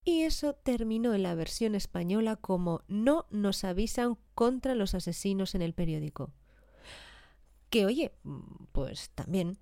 Y 0.07 0.23
eso 0.23 0.55
terminó 0.55 1.15
en 1.15 1.25
la 1.25 1.35
versión 1.35 1.75
española 1.75 2.37
como 2.37 2.83
no 2.87 3.27
nos 3.31 3.65
avisan 3.65 4.17
contra 4.37 4.77
los 4.77 4.95
asesinos 4.95 5.57
en 5.57 5.63
el 5.63 5.75
periódico. 5.75 6.31
Que 7.71 7.87
oye, 7.87 8.13
pues 8.71 9.11
también. 9.17 9.59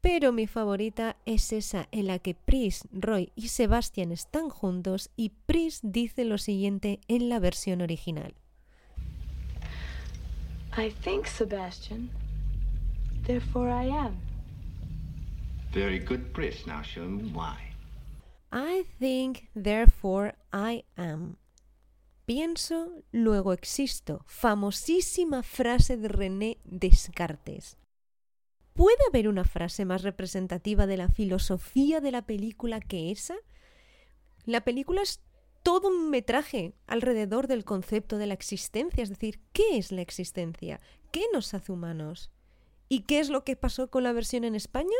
Pero 0.00 0.30
mi 0.30 0.46
favorita 0.46 1.16
es 1.26 1.52
esa 1.52 1.88
en 1.90 2.06
la 2.06 2.20
que 2.20 2.36
Pris, 2.36 2.86
Roy 2.92 3.32
y 3.34 3.48
Sebastian 3.48 4.12
están 4.12 4.48
juntos 4.48 5.10
y 5.16 5.30
Pris 5.30 5.80
dice 5.82 6.24
lo 6.24 6.38
siguiente 6.38 7.00
en 7.08 7.28
la 7.28 7.40
versión 7.40 7.80
original. 7.80 8.36
I 10.78 10.90
think, 11.02 11.26
Sebastian. 11.26 12.08
Therefore 13.26 13.68
I 13.68 13.90
am. 13.90 14.14
Very 15.72 15.98
good, 15.98 16.20
Pris. 16.32 16.68
Now 16.68 16.82
show 16.82 17.04
me 17.04 17.24
why. 17.32 17.71
I 18.52 18.84
think, 18.98 19.48
therefore 19.54 20.34
I 20.52 20.84
am. 20.96 21.38
Pienso, 22.26 23.02
luego 23.10 23.54
existo. 23.54 24.24
Famosísima 24.26 25.42
frase 25.42 25.96
de 25.96 26.08
René 26.08 26.58
Descartes. 26.64 27.78
¿Puede 28.74 28.98
haber 29.08 29.28
una 29.28 29.44
frase 29.44 29.84
más 29.84 30.02
representativa 30.02 30.86
de 30.86 30.98
la 30.98 31.08
filosofía 31.08 32.00
de 32.00 32.10
la 32.10 32.26
película 32.26 32.80
que 32.80 33.10
esa? 33.10 33.34
La 34.44 34.62
película 34.62 35.02
es 35.02 35.20
todo 35.62 35.88
un 35.88 36.10
metraje 36.10 36.74
alrededor 36.86 37.46
del 37.46 37.64
concepto 37.64 38.18
de 38.18 38.26
la 38.26 38.34
existencia, 38.34 39.02
es 39.02 39.08
decir, 39.08 39.40
¿qué 39.52 39.78
es 39.78 39.92
la 39.92 40.02
existencia? 40.02 40.80
¿Qué 41.10 41.24
nos 41.32 41.54
hace 41.54 41.72
humanos? 41.72 42.30
¿Y 42.88 43.02
qué 43.02 43.20
es 43.20 43.30
lo 43.30 43.44
que 43.44 43.56
pasó 43.56 43.90
con 43.90 44.02
la 44.02 44.12
versión 44.12 44.44
en 44.44 44.54
España? 44.54 44.96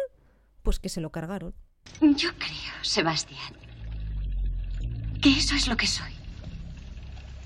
Pues 0.62 0.78
que 0.78 0.88
se 0.88 1.00
lo 1.00 1.12
cargaron. 1.12 1.54
Yo 2.00 2.30
creo, 2.38 2.74
Sebastián, 2.82 3.54
que 5.20 5.30
eso 5.30 5.54
es 5.54 5.68
lo 5.68 5.76
que 5.76 5.86
soy. 5.86 6.12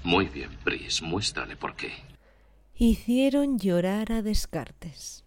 Muy 0.03 0.27
bien, 0.27 0.51
Pris, 0.64 1.03
muéstrale 1.03 1.57
por 1.57 1.77
qué. 1.77 1.92
Hicieron 2.75 3.59
llorar 3.59 4.12
a 4.12 4.22
Descartes. 4.22 5.25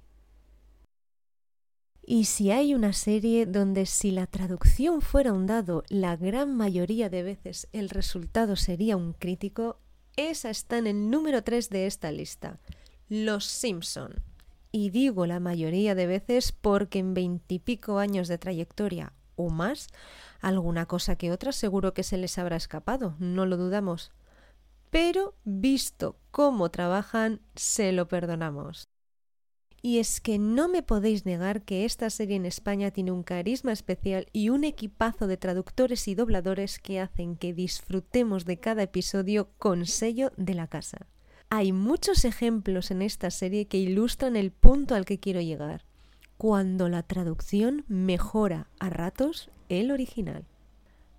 Y 2.02 2.26
si 2.26 2.50
hay 2.50 2.74
una 2.74 2.94
serie 2.94 3.46
donde 3.46 3.86
si 3.86 4.10
la 4.10 4.26
traducción 4.26 5.02
fuera 5.02 5.32
un 5.32 5.46
dado, 5.46 5.84
la 5.90 6.16
gran 6.16 6.58
mayoría 6.58 7.08
de 7.10 7.22
veces 7.22 7.68
el 7.72 7.90
resultado 7.90 8.56
sería 8.56 8.98
un 8.98 9.14
crítico, 9.14 9.80
esa 10.16 10.50
está 10.50 10.80
en 10.80 10.88
el 10.88 11.10
número 11.12 11.44
3 11.44 11.70
de 11.70 11.86
esta 11.86 12.12
lista, 12.12 12.60
Los 13.10 13.46
Simpson. 13.46 14.24
Y 14.72 14.92
digo 14.92 15.26
la 15.26 15.40
mayoría 15.40 15.96
de 15.96 16.06
veces 16.06 16.52
porque 16.52 17.00
en 17.00 17.14
veintipico 17.14 17.98
años 17.98 18.28
de 18.28 18.38
trayectoria, 18.38 19.14
o 19.36 19.50
más. 19.50 19.88
Alguna 20.42 20.86
cosa 20.86 21.16
que 21.16 21.32
otra 21.32 21.52
seguro 21.52 21.94
que 21.94 22.04
se 22.04 22.18
les 22.18 22.38
habrá 22.38 22.56
escapado, 22.56 23.16
no 23.20 23.46
lo 23.46 23.58
dudamos. 23.58 24.12
Pero, 24.90 25.36
visto 25.44 26.18
cómo 26.32 26.70
trabajan, 26.70 27.42
se 27.56 27.92
lo 27.92 28.08
perdonamos. 28.08 28.86
Y 29.82 30.00
es 30.00 30.20
que 30.20 30.40
no 30.40 30.68
me 30.68 30.84
podéis 30.84 31.26
negar 31.26 31.62
que 31.62 31.86
esta 31.86 32.10
serie 32.10 32.36
en 32.36 32.46
España 32.46 32.92
tiene 32.92 33.12
un 33.12 33.24
carisma 33.24 33.72
especial 33.72 34.28
y 34.34 34.50
un 34.50 34.66
equipazo 34.66 35.26
de 35.26 35.38
traductores 35.38 36.08
y 36.08 36.16
dobladores 36.16 36.80
que 36.80 37.00
hacen 37.00 37.38
que 37.38 37.54
disfrutemos 37.54 38.44
de 38.44 38.60
cada 38.60 38.84
episodio 38.84 39.50
con 39.58 39.86
sello 39.86 40.32
de 40.36 40.54
la 40.54 40.68
casa. 40.68 41.08
Hay 41.52 41.72
muchos 41.74 42.26
ejemplos 42.26 42.92
en 42.92 43.02
esta 43.02 43.32
serie 43.32 43.66
que 43.66 43.78
ilustran 43.78 44.36
el 44.36 44.52
punto 44.52 44.94
al 44.94 45.06
que 45.06 45.20
quiero 45.20 45.42
llegar, 45.42 45.84
cuando 46.38 46.90
la 46.90 47.02
traducción 47.02 47.86
mejora 47.88 48.68
a 48.80 48.92
ratos 48.92 49.50
el 49.68 49.90
original. 49.90 50.46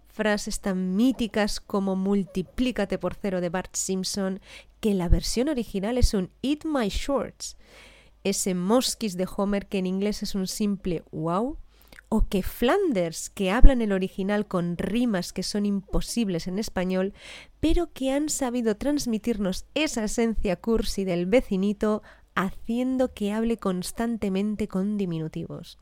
Frases 0.06 0.60
tan 0.60 0.94
míticas 0.94 1.58
como 1.58 1.96
multiplícate 1.96 2.96
por 2.96 3.14
cero 3.14 3.40
de 3.40 3.48
Bart 3.48 3.74
Simpson, 3.74 4.40
que 4.80 4.94
la 4.94 5.08
versión 5.08 5.48
original 5.48 5.98
es 5.98 6.14
un 6.14 6.30
Eat 6.42 6.64
My 6.64 6.88
Shorts, 6.88 7.56
ese 8.22 8.54
mosquis 8.54 9.16
de 9.16 9.26
Homer 9.36 9.66
que 9.66 9.78
en 9.78 9.86
inglés 9.86 10.22
es 10.22 10.36
un 10.36 10.46
simple 10.46 11.02
wow, 11.10 11.56
o 12.12 12.26
que 12.28 12.42
Flanders, 12.42 13.30
que 13.30 13.52
habla 13.52 13.72
en 13.72 13.82
el 13.82 13.92
original 13.92 14.48
con 14.48 14.76
rimas 14.76 15.32
que 15.32 15.44
son 15.44 15.64
imposibles 15.64 16.48
en 16.48 16.58
español, 16.58 17.14
pero 17.60 17.92
que 17.92 18.10
han 18.10 18.28
sabido 18.28 18.76
transmitirnos 18.76 19.64
esa 19.74 20.04
esencia 20.04 20.56
cursi 20.56 21.04
del 21.04 21.26
vecinito 21.26 22.02
haciendo 22.34 23.14
que 23.14 23.32
hable 23.32 23.58
constantemente 23.58 24.66
con 24.66 24.98
diminutivos. 24.98 25.78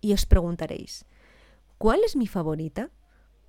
Y 0.00 0.12
os 0.12 0.26
preguntaréis, 0.26 1.06
¿cuál 1.78 2.00
es 2.04 2.16
mi 2.16 2.26
favorita? 2.26 2.90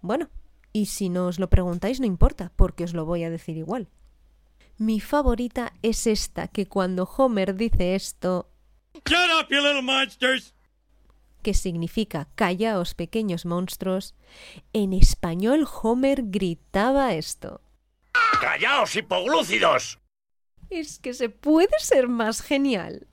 Bueno, 0.01 0.29
y 0.71 0.85
si 0.85 1.09
no 1.09 1.25
os 1.25 1.39
lo 1.39 1.49
preguntáis 1.49 1.99
no 1.99 2.05
importa, 2.05 2.51
porque 2.55 2.83
os 2.83 2.93
lo 2.93 3.05
voy 3.05 3.23
a 3.23 3.31
decir 3.31 3.57
igual. 3.57 3.89
Mi 4.77 4.99
favorita 4.99 5.73
es 5.81 6.05
esta, 6.05 6.47
que 6.47 6.67
cuando 6.67 7.05
Homer 7.05 7.55
dice 7.55 7.95
esto... 7.95 8.51
Shut 8.93 9.31
up, 9.41 9.49
you 9.49 9.61
little 9.61 9.81
monsters! 9.81 10.53
Que 11.43 11.53
significa 11.53 12.27
callaos 12.33 12.95
pequeños 12.95 13.45
monstruos, 13.45 14.15
en 14.73 14.93
español 14.93 15.67
Homer 15.81 16.23
gritaba 16.25 17.13
esto. 17.13 17.61
¡Callaos, 18.41 18.95
hipoglúcidos! 18.95 19.99
Es 20.71 20.97
que 20.97 21.13
se 21.13 21.29
puede 21.29 21.77
ser 21.77 22.07
más 22.07 22.41
genial. 22.41 23.07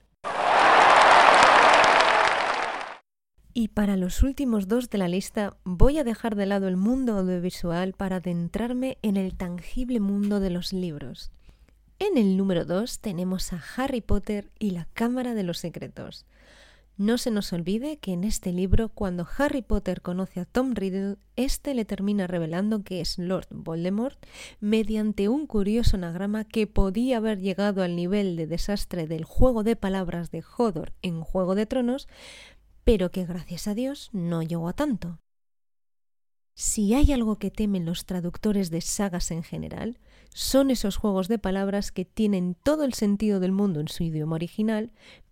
Y 3.53 3.67
para 3.67 3.97
los 3.97 4.23
últimos 4.23 4.67
dos 4.67 4.89
de 4.89 4.97
la 4.97 5.09
lista 5.09 5.57
voy 5.63 5.99
a 5.99 6.03
dejar 6.03 6.35
de 6.35 6.45
lado 6.45 6.67
el 6.67 6.77
mundo 6.77 7.17
audiovisual 7.17 7.93
para 7.93 8.17
adentrarme 8.17 8.97
en 9.01 9.17
el 9.17 9.35
tangible 9.35 9.99
mundo 9.99 10.39
de 10.39 10.49
los 10.49 10.71
libros. 10.71 11.31
En 11.99 12.17
el 12.17 12.35
número 12.35 12.65
2 12.65 12.99
tenemos 12.99 13.53
a 13.53 13.61
Harry 13.75 14.01
Potter 14.01 14.49
y 14.57 14.71
la 14.71 14.87
Cámara 14.93 15.35
de 15.35 15.43
los 15.43 15.59
Secretos. 15.59 16.25
No 16.97 17.17
se 17.17 17.31
nos 17.31 17.51
olvide 17.53 17.97
que 17.97 18.13
en 18.13 18.23
este 18.23 18.51
libro, 18.51 18.89
cuando 18.89 19.27
Harry 19.37 19.61
Potter 19.61 20.01
conoce 20.01 20.39
a 20.39 20.45
Tom 20.45 20.73
Riddle, 20.73 21.17
éste 21.35 21.73
le 21.73 21.85
termina 21.85 22.27
revelando 22.27 22.83
que 22.83 23.01
es 23.01 23.17
Lord 23.17 23.47
Voldemort 23.49 24.23
mediante 24.59 25.29
un 25.29 25.47
curioso 25.47 25.97
anagrama 25.97 26.43
que 26.43 26.67
podía 26.67 27.17
haber 27.17 27.39
llegado 27.39 27.81
al 27.81 27.95
nivel 27.95 28.35
de 28.35 28.45
desastre 28.45 29.07
del 29.07 29.23
juego 29.23 29.63
de 29.63 29.75
palabras 29.75 30.29
de 30.31 30.43
Hodor 30.57 30.93
en 31.01 31.21
Juego 31.21 31.55
de 31.55 31.65
Tronos, 31.65 32.07
pero 32.83 33.09
que 33.09 33.25
gracias 33.25 33.67
a 33.67 33.73
Dios 33.73 34.09
no 34.11 34.43
llegó 34.43 34.67
a 34.67 34.73
tanto. 34.73 35.19
Si 36.53 36.93
hay 36.93 37.11
algo 37.13 37.37
que 37.37 37.49
temen 37.49 37.85
los 37.85 38.05
traductores 38.05 38.69
de 38.69 38.81
sagas 38.81 39.31
en 39.31 39.41
general, 39.41 39.97
son 40.33 40.69
esos 40.69 40.97
juegos 40.97 41.27
de 41.27 41.39
palabras 41.39 41.91
que 41.91 42.05
tienen 42.05 42.55
todo 42.55 42.83
el 42.83 42.93
sentido 42.93 43.39
del 43.39 43.51
mundo 43.51 43.79
en 43.79 43.87
su 43.87 44.03
idioma 44.03 44.35
original, 44.35 44.91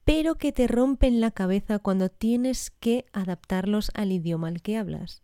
pero 0.09 0.39
que 0.39 0.51
te 0.51 0.65
rompen 0.65 1.21
la 1.21 1.29
cabeza 1.29 1.77
cuando 1.77 2.09
tienes 2.09 2.71
que 2.71 3.05
adaptarlos 3.13 3.91
al 3.93 4.11
idioma 4.11 4.47
al 4.47 4.63
que 4.63 4.75
hablas. 4.75 5.21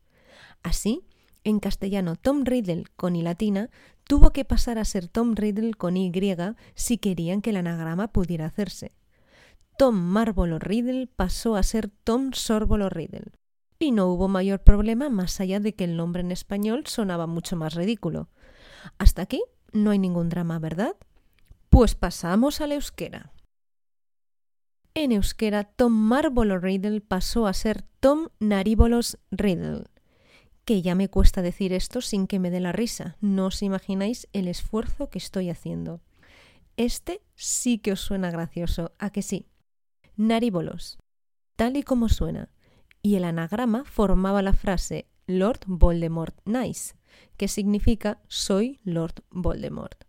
Así, 0.62 1.08
en 1.44 1.60
castellano 1.60 2.16
Tom 2.16 2.44
Riddle 2.46 2.84
con 2.96 3.16
I 3.16 3.24
latina 3.24 3.72
tuvo 4.04 4.30
que 4.30 4.46
pasar 4.46 4.78
a 4.78 4.86
ser 4.86 5.08
Tom 5.08 5.34
Riddle 5.34 5.74
con 5.74 5.98
Y 5.98 6.12
si 6.76 7.00
querían 7.00 7.42
que 7.42 7.50
el 7.50 7.58
anagrama 7.58 8.10
pudiera 8.10 8.46
hacerse. 8.46 8.94
Tom 9.76 9.96
Marvolo 9.96 10.60
Riddle 10.60 11.08
pasó 11.08 11.56
a 11.56 11.64
ser 11.64 11.90
Tom 11.90 12.34
Sorbolo 12.34 12.88
Riddle. 12.88 13.32
Y 13.80 13.90
no 13.90 14.06
hubo 14.06 14.28
mayor 14.28 14.60
problema 14.60 15.10
más 15.10 15.40
allá 15.40 15.60
de 15.60 15.74
que 15.74 15.86
el 15.86 15.98
nombre 15.98 16.22
en 16.22 16.32
español 16.32 16.84
sonaba 16.86 17.26
mucho 17.26 17.56
más 17.56 17.74
ridículo. 17.74 18.30
Hasta 19.00 19.24
aquí 19.24 19.42
no 19.74 19.90
hay 19.90 19.98
ningún 19.98 20.30
drama, 20.30 20.60
¿verdad? 20.60 20.96
Pues 21.70 21.96
pasamos 21.96 22.62
al 22.62 22.74
euskera. 22.74 23.32
En 24.98 25.12
euskera, 25.12 25.66
Tom 25.66 25.92
Marvolo 25.92 26.58
Riddle 26.58 27.02
pasó 27.02 27.48
a 27.48 27.54
ser 27.54 27.82
Tom 28.00 28.30
Naríbolos 28.40 29.18
Riddle. 29.30 29.84
Que 30.64 30.82
ya 30.82 30.96
me 30.96 31.10
cuesta 31.10 31.42
decir 31.42 31.74
esto 31.74 32.00
sin 32.00 32.28
que 32.28 32.40
me 32.40 32.50
dé 32.50 32.62
la 32.62 32.72
risa. 32.72 33.18
No 33.20 33.48
os 33.48 33.62
imagináis 33.62 34.30
el 34.32 34.48
esfuerzo 34.48 35.10
que 35.10 35.18
estoy 35.18 35.50
haciendo. 35.50 36.00
Este 36.78 37.22
sí 37.36 37.78
que 37.78 37.92
os 37.92 38.00
suena 38.00 38.32
gracioso, 38.32 38.94
¿a 38.98 39.10
que 39.10 39.22
sí? 39.22 39.50
Naríbolos. 40.16 40.98
Tal 41.58 41.76
y 41.76 41.84
como 41.84 42.08
suena. 42.08 42.50
Y 43.02 43.16
el 43.16 43.26
anagrama 43.26 43.84
formaba 43.84 44.42
la 44.42 44.54
frase 44.54 45.10
Lord 45.28 45.60
Voldemort 45.68 46.40
Nice, 46.46 46.96
que 47.36 47.50
significa 47.50 48.22
soy 48.30 48.80
Lord 48.86 49.26
Voldemort 49.30 50.06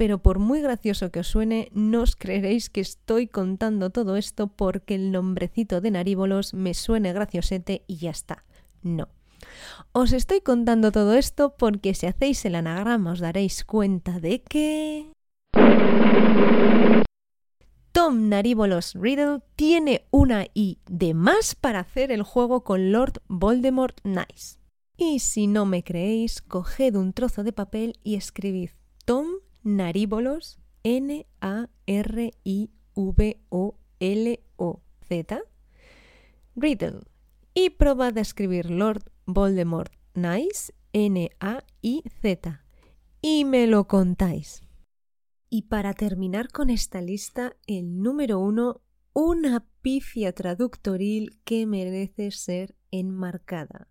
pero 0.00 0.16
por 0.16 0.38
muy 0.38 0.62
gracioso 0.62 1.10
que 1.10 1.20
os 1.20 1.26
suene, 1.26 1.68
no 1.74 2.00
os 2.00 2.16
creeréis 2.16 2.70
que 2.70 2.80
estoy 2.80 3.26
contando 3.26 3.90
todo 3.90 4.16
esto 4.16 4.46
porque 4.46 4.94
el 4.94 5.12
nombrecito 5.12 5.82
de 5.82 5.90
Naríbolos 5.90 6.54
me 6.54 6.72
suene 6.72 7.12
graciosete 7.12 7.84
y 7.86 7.96
ya 7.98 8.08
está. 8.08 8.46
No. 8.80 9.10
Os 9.92 10.14
estoy 10.14 10.40
contando 10.40 10.90
todo 10.90 11.12
esto 11.12 11.54
porque 11.54 11.92
si 11.92 12.06
hacéis 12.06 12.42
el 12.46 12.54
anagrama 12.54 13.12
os 13.12 13.20
daréis 13.20 13.62
cuenta 13.62 14.20
de 14.20 14.40
que... 14.40 15.12
Tom 17.92 18.30
Naríbolos 18.30 18.94
Riddle 18.94 19.42
tiene 19.54 20.06
una 20.10 20.46
I 20.54 20.78
de 20.86 21.12
más 21.12 21.54
para 21.54 21.80
hacer 21.80 22.10
el 22.10 22.22
juego 22.22 22.64
con 22.64 22.90
Lord 22.90 23.20
Voldemort 23.28 24.00
Nice. 24.02 24.56
Y 24.96 25.18
si 25.18 25.46
no 25.46 25.66
me 25.66 25.84
creéis, 25.84 26.40
coged 26.40 26.96
un 26.96 27.12
trozo 27.12 27.44
de 27.44 27.52
papel 27.52 27.98
y 28.02 28.14
escribid 28.14 28.70
Tom 29.04 29.26
Naríbolos, 29.62 30.58
N-A-R-I-V-O-L-O-Z, 30.82 31.20
Riddle, 36.56 37.00
y 37.54 37.70
probad 37.70 38.16
a 38.18 38.20
escribir 38.20 38.70
Lord 38.70 39.10
Voldemort 39.26 39.92
Nice, 40.14 40.72
N-A-I-Z, 40.92 42.64
y 43.20 43.44
me 43.44 43.66
lo 43.66 43.86
contáis. 43.86 44.62
Y 45.50 45.62
para 45.62 45.94
terminar 45.94 46.50
con 46.50 46.70
esta 46.70 47.00
lista, 47.00 47.56
el 47.66 48.02
número 48.02 48.38
uno, 48.38 48.80
una 49.12 49.66
pifia 49.82 50.32
traductoril 50.32 51.40
que 51.44 51.66
merece 51.66 52.30
ser 52.30 52.76
enmarcada. 52.90 53.89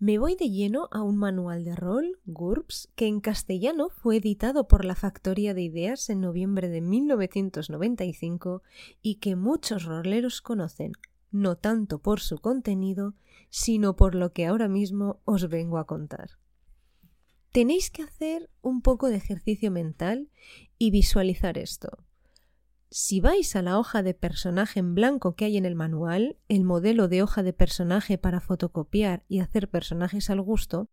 Me 0.00 0.16
voy 0.18 0.36
de 0.36 0.48
lleno 0.48 0.88
a 0.92 1.02
un 1.02 1.16
manual 1.16 1.64
de 1.64 1.74
rol, 1.74 2.20
GURPS, 2.24 2.88
que 2.94 3.08
en 3.08 3.18
castellano 3.18 3.88
fue 3.88 4.18
editado 4.18 4.68
por 4.68 4.84
la 4.84 4.94
Factoría 4.94 5.54
de 5.54 5.62
Ideas 5.62 6.08
en 6.08 6.20
noviembre 6.20 6.68
de 6.68 6.80
1995 6.80 8.62
y 9.02 9.16
que 9.16 9.34
muchos 9.34 9.84
roleros 9.86 10.40
conocen, 10.40 10.92
no 11.32 11.56
tanto 11.56 11.98
por 11.98 12.20
su 12.20 12.38
contenido, 12.38 13.14
sino 13.50 13.96
por 13.96 14.14
lo 14.14 14.32
que 14.32 14.46
ahora 14.46 14.68
mismo 14.68 15.20
os 15.24 15.48
vengo 15.48 15.78
a 15.78 15.86
contar. 15.88 16.30
Tenéis 17.50 17.90
que 17.90 18.02
hacer 18.02 18.50
un 18.62 18.82
poco 18.82 19.08
de 19.08 19.16
ejercicio 19.16 19.72
mental 19.72 20.28
y 20.78 20.92
visualizar 20.92 21.58
esto. 21.58 22.04
Si 22.90 23.20
vais 23.20 23.54
a 23.54 23.60
la 23.60 23.78
hoja 23.78 24.02
de 24.02 24.14
personaje 24.14 24.80
en 24.80 24.94
blanco 24.94 25.34
que 25.34 25.44
hay 25.44 25.58
en 25.58 25.66
el 25.66 25.74
manual, 25.74 26.38
el 26.48 26.64
modelo 26.64 27.06
de 27.08 27.22
hoja 27.22 27.42
de 27.42 27.52
personaje 27.52 28.16
para 28.16 28.40
fotocopiar 28.40 29.24
y 29.28 29.40
hacer 29.40 29.68
personajes 29.68 30.30
al 30.30 30.40
gusto, 30.40 30.88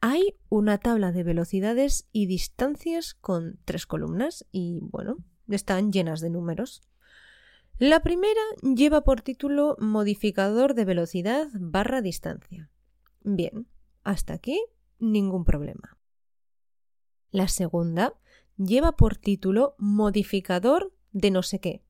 hay 0.00 0.36
una 0.48 0.78
tabla 0.78 1.10
de 1.10 1.24
velocidades 1.24 2.08
y 2.12 2.26
distancias 2.26 3.14
con 3.14 3.58
tres 3.64 3.86
columnas 3.86 4.46
y, 4.52 4.78
bueno, 4.80 5.18
están 5.48 5.92
llenas 5.92 6.20
de 6.20 6.30
números. 6.30 6.82
La 7.78 8.00
primera 8.00 8.40
lleva 8.62 9.02
por 9.02 9.20
título 9.20 9.76
modificador 9.80 10.74
de 10.74 10.84
velocidad 10.84 11.48
barra 11.54 12.00
distancia. 12.00 12.70
Bien, 13.22 13.66
hasta 14.04 14.34
aquí 14.34 14.62
ningún 15.00 15.44
problema. 15.44 15.98
La 17.30 17.48
segunda 17.48 18.14
lleva 18.56 18.92
por 18.92 19.16
título 19.16 19.74
modificador 19.78 20.92
de 21.12 21.30
no 21.30 21.42
sé 21.42 21.60
qué. 21.60 21.82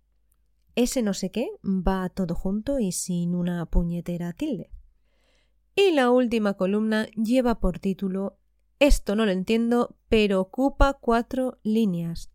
Ese 0.77 1.03
no 1.03 1.15
sé 1.15 1.31
qué 1.31 1.49
va 1.65 2.09
todo 2.09 2.35
junto 2.35 2.79
y 2.79 2.93
sin 2.93 3.35
una 3.35 3.67
puñetera 3.67 4.33
tilde. 4.33 4.71
Y 5.75 5.93
la 5.93 6.11
última 6.11 6.55
columna 6.55 7.07
lleva 7.17 7.61
por 7.61 7.79
título 7.79 8.39
Esto 8.79 9.17
no 9.17 9.27
lo 9.27 9.33
entiendo, 9.33 9.97
pero 10.09 10.41
ocupa 10.41 10.95
cuatro 10.95 11.59
líneas. 11.63 12.31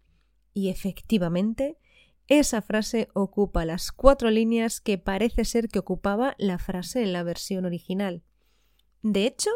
Y 0.53 0.69
efectivamente, 0.69 1.77
esa 2.27 2.61
frase 2.61 3.09
ocupa 3.13 3.65
las 3.65 3.91
cuatro 3.91 4.31
líneas 4.31 4.81
que 4.81 4.97
parece 4.97 5.45
ser 5.45 5.67
que 5.69 5.79
ocupaba 5.79 6.35
la 6.37 6.57
frase 6.57 7.03
en 7.03 7.13
la 7.13 7.23
versión 7.23 7.65
original. 7.65 8.23
De 9.05 9.27
hecho, 9.27 9.51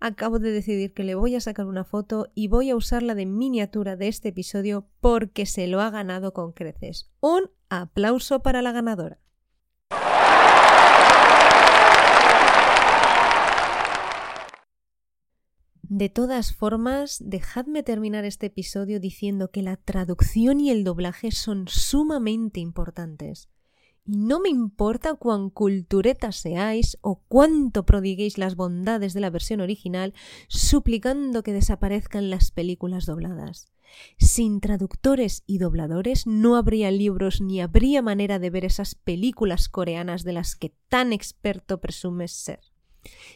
acabo 0.00 0.40
de 0.40 0.50
decidir 0.50 0.92
que 0.92 1.04
le 1.04 1.14
voy 1.14 1.36
a 1.36 1.40
sacar 1.40 1.66
una 1.66 1.84
foto 1.84 2.32
y 2.34 2.48
voy 2.48 2.70
a 2.70 2.74
usarla 2.74 3.14
de 3.14 3.26
miniatura 3.26 3.94
de 3.94 4.08
este 4.08 4.30
episodio 4.30 4.88
porque 4.98 5.46
se 5.46 5.68
lo 5.68 5.80
ha 5.80 5.90
ganado 5.90 6.32
con 6.32 6.50
creces. 6.50 7.08
Un 7.20 7.48
aplauso 7.68 8.42
para 8.42 8.60
la 8.60 8.72
ganadora. 8.72 9.20
De 15.82 16.08
todas 16.08 16.52
formas, 16.52 17.18
dejadme 17.24 17.84
terminar 17.84 18.24
este 18.24 18.46
episodio 18.46 18.98
diciendo 18.98 19.52
que 19.52 19.62
la 19.62 19.76
traducción 19.76 20.58
y 20.58 20.70
el 20.70 20.82
doblaje 20.82 21.30
son 21.30 21.68
sumamente 21.68 22.58
importantes. 22.58 23.48
Y 24.08 24.16
no 24.16 24.40
me 24.40 24.48
importa 24.48 25.14
cuán 25.16 25.50
culturetas 25.50 26.36
seáis 26.36 26.96
o 27.02 27.20
cuánto 27.28 27.84
prodiguéis 27.84 28.38
las 28.38 28.56
bondades 28.56 29.12
de 29.12 29.20
la 29.20 29.28
versión 29.28 29.60
original, 29.60 30.14
suplicando 30.48 31.42
que 31.42 31.52
desaparezcan 31.52 32.30
las 32.30 32.50
películas 32.50 33.04
dobladas. 33.04 33.68
Sin 34.18 34.60
traductores 34.60 35.42
y 35.46 35.58
dobladores 35.58 36.26
no 36.26 36.56
habría 36.56 36.90
libros 36.90 37.42
ni 37.42 37.60
habría 37.60 38.00
manera 38.00 38.38
de 38.38 38.48
ver 38.48 38.64
esas 38.64 38.94
películas 38.94 39.68
coreanas 39.68 40.24
de 40.24 40.32
las 40.32 40.56
que 40.56 40.72
tan 40.88 41.12
experto 41.12 41.78
presumes 41.78 42.32
ser. 42.32 42.60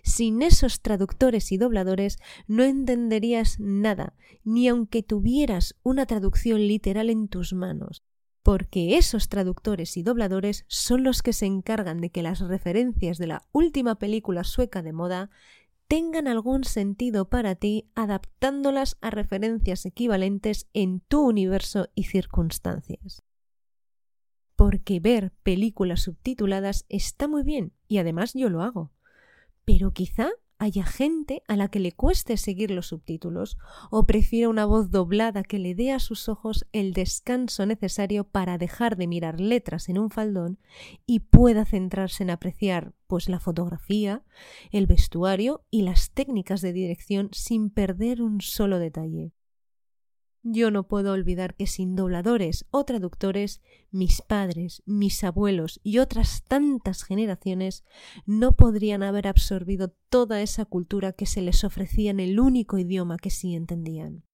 Sin 0.03 0.41
esos 0.41 0.81
traductores 0.81 1.53
y 1.53 1.59
dobladores 1.59 2.17
no 2.47 2.65
entenderías 2.65 3.61
nada, 3.61 4.15
ni 4.43 4.69
aunque 4.69 5.03
tuvieras 5.03 5.75
una 5.83 6.07
traducción 6.07 6.67
literal 6.67 7.11
en 7.11 7.29
tus 7.29 7.53
manos, 7.53 8.03
porque 8.43 8.97
esos 8.97 9.29
traductores 9.29 9.97
y 9.97 10.03
dobladores 10.03 10.65
son 10.69 11.05
los 11.05 11.23
que 11.23 11.33
se 11.33 11.47
encargan 11.47 12.01
de 12.01 12.11
que 12.11 12.23
las 12.23 12.41
referencias 12.41 13.19
de 13.19 13.27
la 13.27 13.47
última 13.53 13.97
película 13.97 14.45
sueca 14.45 14.83
de 14.83 14.93
moda 14.93 15.31
tengan 15.89 16.27
algún 16.27 16.65
sentido 16.65 17.29
para 17.29 17.55
ti 17.55 17.91
adaptándolas 17.95 18.97
a 19.01 19.11
referencias 19.11 19.85
equivalentes 19.87 20.69
en 20.73 21.01
tu 21.01 21.27
universo 21.27 21.89
y 21.95 22.05
circunstancias. 22.05 23.23
Porque 24.57 25.01
ver 25.01 25.33
películas 25.43 26.03
subtituladas 26.03 26.87
está 26.89 27.29
muy 27.29 27.43
bien 27.43 27.73
y 27.89 27.99
además 27.99 28.33
yo 28.35 28.49
lo 28.49 28.63
hago 28.63 28.93
pero 29.65 29.93
quizá 29.93 30.31
haya 30.63 30.85
gente 30.85 31.43
a 31.49 31.57
la 31.57 31.67
que 31.67 31.81
le 31.81 31.91
cueste 31.91 32.37
seguir 32.37 32.71
los 32.71 32.87
subtítulos 32.87 33.59
o 33.91 34.07
prefiera 34.07 34.49
una 34.49 34.65
voz 34.65 34.93
doblada 34.93 35.43
que 35.43 35.59
le 35.59 35.75
dé 35.75 35.91
a 35.91 35.99
sus 35.99 36.29
ojos 36.29 36.67
el 36.71 36.93
descanso 36.93 37.67
necesario 37.67 38.23
para 38.23 38.59
dejar 38.59 38.97
de 38.97 39.09
mirar 39.09 39.41
letras 39.41 39.89
en 39.89 39.99
un 39.99 40.11
faldón 40.11 40.61
y 41.05 41.19
pueda 41.19 41.65
centrarse 41.65 42.23
en 42.23 42.31
apreciar 42.31 42.95
pues 43.09 43.29
la 43.29 43.41
fotografía, 43.41 44.23
el 44.71 44.87
vestuario 44.87 45.65
y 45.69 45.83
las 45.83 46.13
técnicas 46.13 46.61
de 46.61 46.73
dirección 46.73 47.31
sin 47.33 47.69
perder 47.69 48.23
un 48.23 48.41
solo 48.41 48.79
detalle. 48.79 49.33
Yo 50.45 50.73
no 50.73 50.89
puedo 50.89 51.13
olvidar 51.13 51.55
que 51.55 51.69
sin 51.69 51.95
dobladores 51.95 52.67
o 52.73 52.85
traductores, 52.85 53.63
mis 53.93 54.23
padres, 54.23 54.83
mis 54.87 55.23
abuelos 55.23 55.81
y 55.85 55.99
otras 55.99 56.43
tantas 56.43 57.05
generaciones 57.05 57.85
no 58.27 58.57
podrían 58.57 59.05
haber 59.05 59.29
absorbido 59.29 59.95
toda 60.09 60.43
esa 60.43 60.65
cultura 60.65 61.13
que 61.13 61.27
se 61.27 61.43
les 61.43 61.63
ofrecía 61.63 62.11
en 62.11 62.19
el 62.19 62.41
único 62.41 62.77
idioma 62.77 63.19
que 63.19 63.31
sí 63.31 63.55
entendían. 63.55 64.25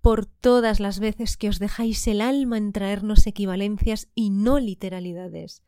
Por 0.00 0.26
todas 0.26 0.78
las 0.78 1.00
veces 1.00 1.36
que 1.36 1.48
os 1.48 1.58
dejáis 1.58 2.06
el 2.06 2.20
alma 2.20 2.58
en 2.58 2.70
traernos 2.70 3.26
equivalencias 3.26 4.08
y 4.14 4.30
no 4.30 4.60
literalidades, 4.60 5.64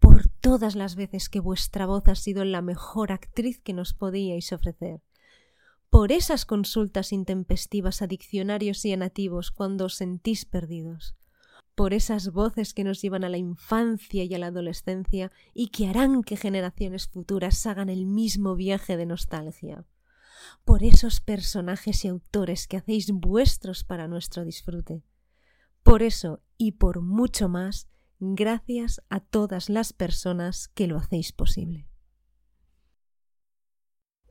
por 0.00 0.26
todas 0.26 0.74
las 0.74 0.96
veces 0.96 1.28
que 1.28 1.38
vuestra 1.38 1.86
voz 1.86 2.08
ha 2.08 2.16
sido 2.16 2.44
la 2.44 2.62
mejor 2.62 3.12
actriz 3.12 3.60
que 3.60 3.72
nos 3.72 3.94
podíais 3.94 4.52
ofrecer, 4.52 5.02
por 5.96 6.12
esas 6.12 6.44
consultas 6.44 7.10
intempestivas 7.10 8.02
a 8.02 8.06
diccionarios 8.06 8.84
y 8.84 8.92
a 8.92 8.98
nativos 8.98 9.50
cuando 9.50 9.86
os 9.86 9.94
sentís 9.94 10.44
perdidos, 10.44 11.14
por 11.74 11.94
esas 11.94 12.32
voces 12.32 12.74
que 12.74 12.84
nos 12.84 13.00
llevan 13.00 13.24
a 13.24 13.30
la 13.30 13.38
infancia 13.38 14.22
y 14.22 14.34
a 14.34 14.38
la 14.38 14.48
adolescencia 14.48 15.32
y 15.54 15.68
que 15.68 15.88
harán 15.88 16.22
que 16.22 16.36
generaciones 16.36 17.08
futuras 17.08 17.66
hagan 17.66 17.88
el 17.88 18.04
mismo 18.04 18.56
viaje 18.56 18.98
de 18.98 19.06
nostalgia, 19.06 19.86
por 20.66 20.84
esos 20.84 21.20
personajes 21.20 22.04
y 22.04 22.08
autores 22.08 22.68
que 22.68 22.76
hacéis 22.76 23.10
vuestros 23.10 23.82
para 23.82 24.06
nuestro 24.06 24.44
disfrute. 24.44 25.02
Por 25.82 26.02
eso 26.02 26.42
y 26.58 26.72
por 26.72 27.00
mucho 27.00 27.48
más, 27.48 27.88
gracias 28.20 29.00
a 29.08 29.20
todas 29.20 29.70
las 29.70 29.94
personas 29.94 30.68
que 30.68 30.88
lo 30.88 30.98
hacéis 30.98 31.32
posible. 31.32 31.88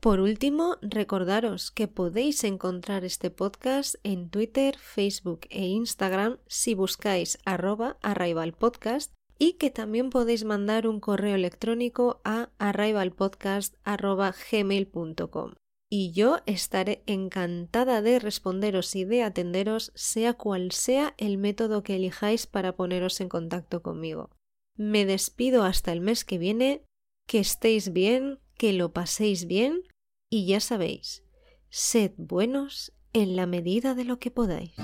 Por 0.00 0.20
último, 0.20 0.76
recordaros 0.82 1.70
que 1.70 1.88
podéis 1.88 2.44
encontrar 2.44 3.04
este 3.04 3.30
podcast 3.30 3.96
en 4.04 4.28
Twitter, 4.30 4.76
Facebook 4.78 5.40
e 5.50 5.66
Instagram 5.66 6.38
si 6.46 6.74
buscáis 6.74 7.38
arroba 7.44 7.98
arrivalpodcast 8.02 9.12
y 9.38 9.54
que 9.54 9.70
también 9.70 10.10
podéis 10.10 10.44
mandar 10.44 10.86
un 10.86 11.00
correo 11.00 11.34
electrónico 11.34 12.20
a 12.24 12.50
arrivalpodcast.gmail.com. 12.58 15.54
Y 15.88 16.10
yo 16.12 16.38
estaré 16.46 17.02
encantada 17.06 18.02
de 18.02 18.18
responderos 18.18 18.96
y 18.96 19.04
de 19.04 19.22
atenderos 19.22 19.92
sea 19.94 20.34
cual 20.34 20.72
sea 20.72 21.14
el 21.16 21.38
método 21.38 21.84
que 21.84 21.94
elijáis 21.96 22.46
para 22.46 22.74
poneros 22.74 23.20
en 23.20 23.28
contacto 23.28 23.82
conmigo. 23.82 24.30
Me 24.76 25.06
despido 25.06 25.62
hasta 25.62 25.92
el 25.92 26.00
mes 26.00 26.24
que 26.24 26.38
viene, 26.38 26.82
que 27.28 27.38
estéis 27.38 27.92
bien, 27.92 28.40
que 28.56 28.72
lo 28.72 28.92
paséis 28.92 29.46
bien 29.46 29.82
y 30.30 30.46
ya 30.46 30.60
sabéis, 30.60 31.22
sed 31.70 32.12
buenos 32.16 32.92
en 33.12 33.36
la 33.36 33.46
medida 33.46 33.94
de 33.94 34.04
lo 34.04 34.18
que 34.18 34.30
podáis. 34.30 34.74